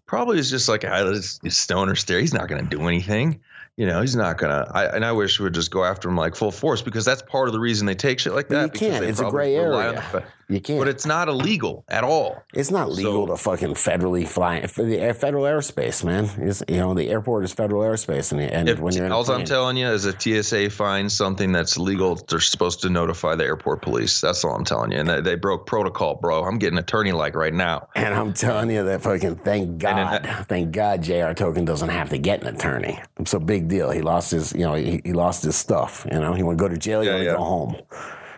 [0.06, 2.20] probably is just like, ah, this this stoner stare.
[2.20, 3.40] He's not going to do anything.
[3.76, 4.70] You know, he's not gonna.
[4.72, 7.22] I, and I wish we would just go after him like full force because that's
[7.22, 8.72] part of the reason they take shit like that.
[8.74, 9.04] you can't.
[9.04, 10.00] It's a gray area.
[10.48, 10.78] You can't.
[10.78, 12.42] But it's not illegal at all.
[12.52, 16.28] It's not legal So- to fucking federally fly the federal airspace, man.
[16.38, 19.44] It's, you know, the airport is federal airspace, and, and If when you're all I'm
[19.44, 23.82] telling you is a TSA finds something that's legal, they're supposed to notify the airport
[23.82, 24.20] police.
[24.20, 24.98] That's all I'm telling you.
[24.98, 26.44] And they, they broke protocol, bro.
[26.44, 27.88] I'm getting attorney like right now.
[27.94, 31.32] and I'm telling you that fucking thank God, thank God, Jr.
[31.32, 33.00] Token doesn't have to get an attorney.
[33.18, 33.90] It's a big deal.
[33.90, 36.06] He lost his, you know, he, he lost his stuff.
[36.10, 37.36] You know, he want to go to jail, he Yeah, want to yeah.
[37.36, 37.76] go home.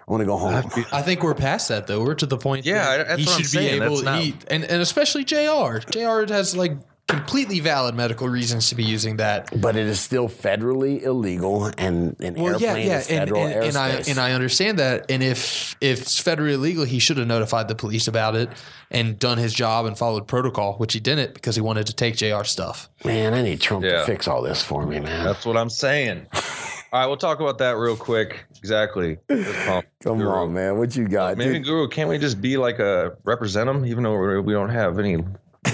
[0.08, 0.62] I want to go home.
[0.92, 2.00] I think we're past that though.
[2.02, 2.64] We're to the point.
[2.64, 3.80] Yeah, that that's he what I'm should saying.
[3.80, 3.94] be able.
[3.96, 5.78] That's not- He, and and especially Jr.
[5.90, 6.32] Jr.
[6.32, 6.76] has like
[7.08, 9.60] completely valid medical reasons to be using that.
[9.60, 13.64] But it is still federally illegal, and an Well, airplane yeah, is and, federal and,
[13.64, 14.10] and I airspace.
[14.10, 15.10] and I understand that.
[15.10, 18.48] And if if it's federally illegal, he should have notified the police about it
[18.92, 22.14] and done his job and followed protocol, which he didn't because he wanted to take
[22.16, 22.44] Jr.
[22.44, 22.88] stuff.
[23.04, 23.98] man, I need Trump Yeah.
[23.98, 25.24] to fix all this for me, man.
[25.24, 26.26] That's what I'm saying.
[26.96, 28.46] All right, we'll talk about that real quick.
[28.56, 29.18] Exactly.
[29.28, 29.82] Come
[30.16, 30.30] Guru.
[30.30, 30.78] on, man.
[30.78, 31.36] What you got?
[31.36, 34.70] Maybe Dude, Guru, can't we just be like a represent him, even though we don't
[34.70, 35.22] have any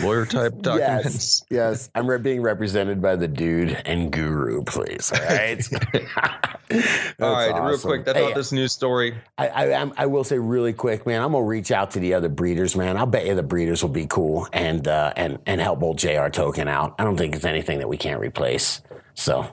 [0.02, 1.44] lawyer type documents?
[1.48, 1.90] Yes, yes.
[1.94, 5.12] I'm re- being represented by the dude and guru, please.
[5.12, 5.64] All right.
[6.68, 8.08] That's All right, real quick.
[8.08, 9.14] I Hey, this news story.
[9.38, 11.22] I, I, I will say really quick, man.
[11.22, 12.96] I'm gonna reach out to the other breeders, man.
[12.96, 16.30] I'll bet you the breeders will be cool and uh, and and help old Jr.
[16.30, 16.96] Token out.
[16.98, 18.82] I don't think it's anything that we can't replace.
[19.14, 19.48] So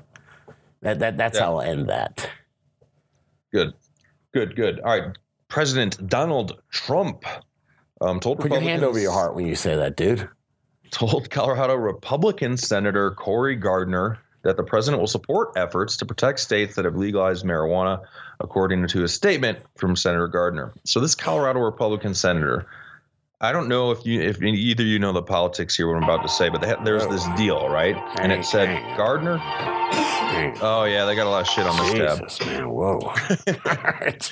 [0.82, 1.46] that that that's Yeah.
[1.46, 2.30] how I'll end that.
[3.52, 3.74] Good,
[4.34, 4.80] good, good.
[4.82, 5.18] All right,
[5.48, 7.24] President Donald Trump
[8.02, 10.30] um, told Put your hand over your heart when you say that, dude.
[10.92, 16.76] told Colorado Republican Senator Cory Gardner that the president will support efforts to protect states
[16.76, 18.02] that have legalized marijuana,
[18.40, 20.74] according to a statement from Senator Gardner.
[20.86, 22.66] So this Colorado Republican senator,
[23.42, 26.22] I don't know if you, if either you know the politics here, what I'm about
[26.24, 27.98] to say, but had, there's this deal, right?
[28.22, 29.40] And it said Gardner.
[30.62, 32.20] Oh yeah, they got a lot of shit on this tab.
[32.30, 32.70] Jesus, man.
[32.70, 33.00] Whoa.
[33.66, 34.32] All right.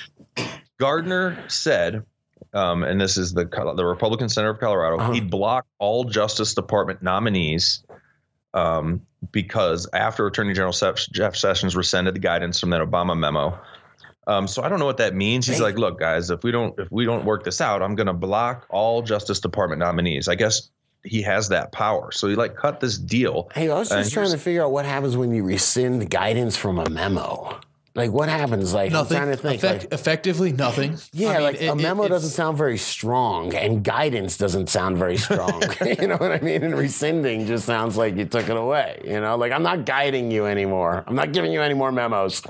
[0.79, 2.03] Gardner said,
[2.53, 3.45] um, and this is the
[3.75, 5.11] the Republican Senator of Colorado, Uh-huh.
[5.13, 7.83] he'd block all Justice Department nominees
[8.53, 10.73] um, because after Attorney General
[11.11, 13.59] Jeff Sessions rescinded the guidance from that Obama memo.
[14.27, 15.47] Um, so I don't know what that means.
[15.47, 18.07] He's like, "Look, guys, if we don't if we don't work this out, I'm going
[18.07, 20.69] to block all Justice Department nominees." I guess
[21.07, 22.11] he has that power.
[22.11, 23.49] So he like cut this deal.
[23.53, 26.55] Hey, I was just trying here's- to figure out what happens when you rescind guidance
[26.57, 27.59] from a memo.
[27.95, 28.75] Like, what happens?
[28.75, 29.17] Like, Nothing.
[29.17, 29.55] I'm trying to think.
[29.63, 30.97] Effect- like, effectively, nothing.
[31.13, 34.69] yeah, I mean, like it- a memo it's- doesn't sound very strong, and guidance doesn't
[34.69, 35.63] sound very strong.
[35.99, 36.61] you know what I mean?
[36.63, 39.01] And rescinding just sounds like you took it away.
[39.03, 41.03] You know, like I'm not guiding you anymore.
[41.07, 42.43] I'm not giving you any more memos.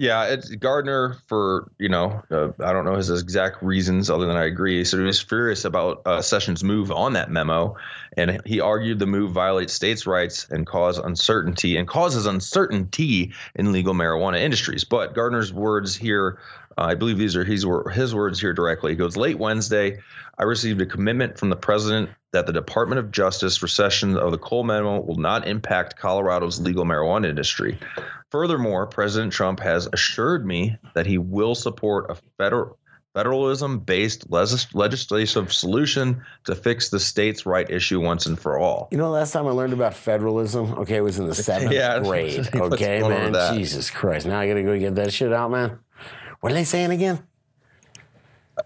[0.00, 4.36] Yeah, it's Gardner for you know uh, I don't know his exact reasons other than
[4.36, 4.84] I agree.
[4.84, 7.76] So he was furious about uh, Sessions' move on that memo,
[8.16, 13.72] and he argued the move violates states' rights and cause uncertainty and causes uncertainty in
[13.72, 14.84] legal marijuana industries.
[14.84, 16.38] But Gardner's words here,
[16.78, 18.92] uh, I believe these are his his words here directly.
[18.92, 19.98] He goes, "Late Wednesday,
[20.38, 24.38] I received a commitment from the president that the Department of Justice recession of the
[24.38, 27.78] Cole memo will not impact Colorado's legal marijuana industry."
[28.30, 32.78] Furthermore, President Trump has assured me that he will support a federal
[33.14, 38.86] federalism-based legislative solution to fix the states' right issue once and for all.
[38.92, 41.98] You know, last time I learned about federalism, okay, it was in the seventh Yeah.
[42.00, 42.48] grade.
[42.54, 43.54] Okay, man.
[43.56, 44.26] Jesus Christ.
[44.26, 45.78] Now I gotta go get that shit out, man.
[46.40, 47.26] What are they saying again?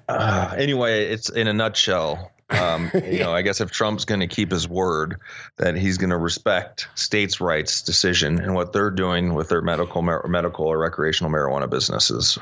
[0.09, 2.31] Uh, anyway, it's in a nutshell.
[2.51, 5.17] Um, you know, I guess if Trump's going to keep his word,
[5.57, 10.03] that he's going to respect states' rights decision and what they're doing with their medical,
[10.03, 12.39] mar- medical or recreational marijuana businesses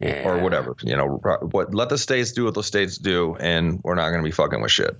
[0.00, 0.26] Yeah.
[0.28, 0.74] or whatever.
[0.82, 1.20] You know,
[1.50, 4.32] what let the states do what the states do, and we're not going to be
[4.32, 4.96] fucking with shit.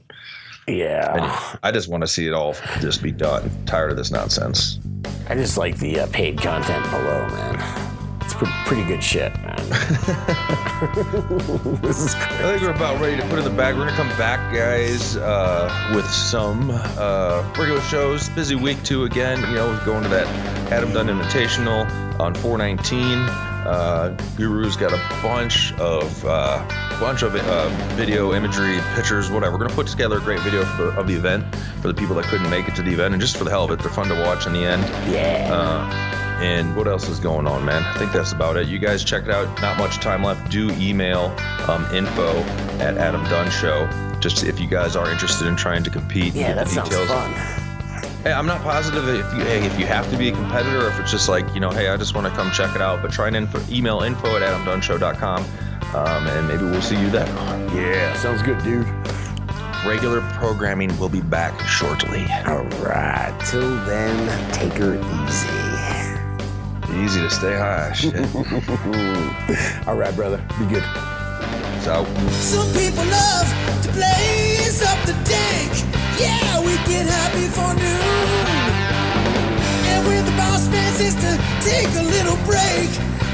[0.66, 1.56] Yeah.
[1.62, 3.50] I just want to see it all just be done.
[3.66, 4.78] tired of this nonsense.
[5.28, 7.83] I just like the uh, paid content below, man.
[8.24, 9.56] It's pre- pretty good shit, man.
[11.82, 13.76] this is I think we're about ready to put in the bag.
[13.76, 18.28] We're gonna come back, guys, uh, with some uh, regular shows.
[18.30, 20.26] Busy week two Again, you know, going to that
[20.72, 21.84] Adam Dunn Invitational
[22.18, 23.18] on 419.
[23.66, 26.66] Uh, Guru's got a bunch of uh,
[27.00, 29.52] bunch of uh, video, imagery, pictures, whatever.
[29.56, 31.44] We're gonna put together a great video for, of the event
[31.82, 33.64] for the people that couldn't make it to the event, and just for the hell
[33.64, 34.82] of it, they're fun to watch in the end.
[35.12, 36.23] Yeah.
[36.42, 37.82] And what else is going on, man?
[37.82, 38.66] I think that's about it.
[38.68, 39.46] You guys check it out.
[39.62, 40.50] Not much time left.
[40.50, 41.26] Do email
[41.68, 42.28] um, info
[42.80, 43.88] at Adam Dunn Show.
[44.20, 46.34] Just if you guys are interested in trying to compete.
[46.34, 47.08] yeah, get that the sounds details.
[47.08, 47.32] fun.
[48.24, 50.88] Hey, I'm not positive if you hey, if you have to be a competitor or
[50.88, 53.02] if it's just like you know, hey, I just want to come check it out.
[53.02, 55.44] But try and info, email info at adamdunnshow.com,
[55.94, 57.28] um, and maybe we'll see you then.
[57.76, 58.86] Yeah, sounds good, dude.
[59.86, 62.24] Regular programming will be back shortly.
[62.46, 63.38] All right.
[63.50, 65.73] Till then, take her easy.
[66.92, 67.92] Easy to stay high.
[67.92, 68.14] Shit.
[69.88, 70.38] All right, brother.
[70.58, 70.84] Be good.
[71.82, 72.04] So.
[72.30, 73.48] Some people love
[73.82, 75.72] to blaze up the dank.
[76.20, 78.64] Yeah, we get happy for noon.
[79.92, 82.88] And when the boss man says to take a little break,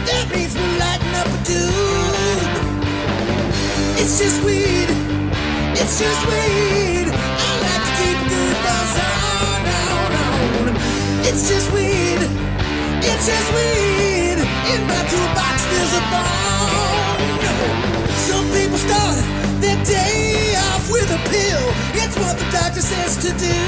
[0.07, 2.51] that means we're lighting up a dude.
[4.01, 4.89] It's just weed.
[5.77, 7.07] It's just weed.
[7.13, 10.77] I like to keep a good buzz on, on, on.
[11.27, 12.40] It's just weed.
[13.03, 14.39] It's just weed.
[14.73, 17.31] In my toolbox, there's a bone.
[18.29, 19.17] Some people start
[19.61, 21.65] their day off with a pill.
[21.97, 23.61] It's what the doctor says to do.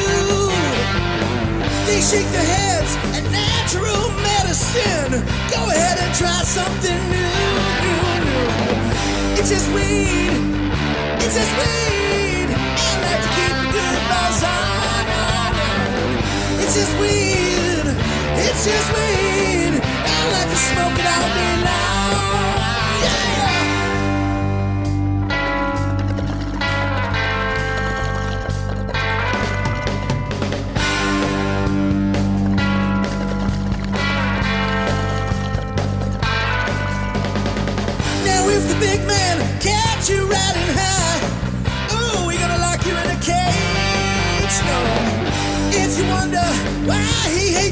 [1.88, 5.24] They shake their heads at natural medicine.
[5.48, 7.36] Go ahead and try something new,
[7.84, 9.40] new, new.
[9.40, 10.32] It's just weed.
[11.24, 12.48] It's just weed.
[13.04, 15.54] Like to keep the good on, on.
[16.62, 17.71] It's just weed.
[18.36, 19.80] It's just weed.
[19.82, 22.56] I like to smoke it all day long.
[23.04, 23.51] Yeah.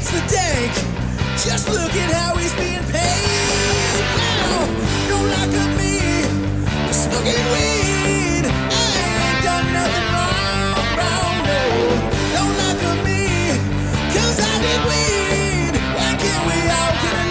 [0.01, 0.73] beats the dank.
[1.37, 4.65] Just look at how he's being paid now.
[5.09, 6.23] Don't lock up me
[6.87, 8.45] for smoking weed.
[8.45, 11.61] I ain't done nothing wrong, wrong no.
[12.35, 13.21] Don't lock up me
[14.13, 15.73] 'cause I did weed.
[15.95, 17.30] Why can't we all get along?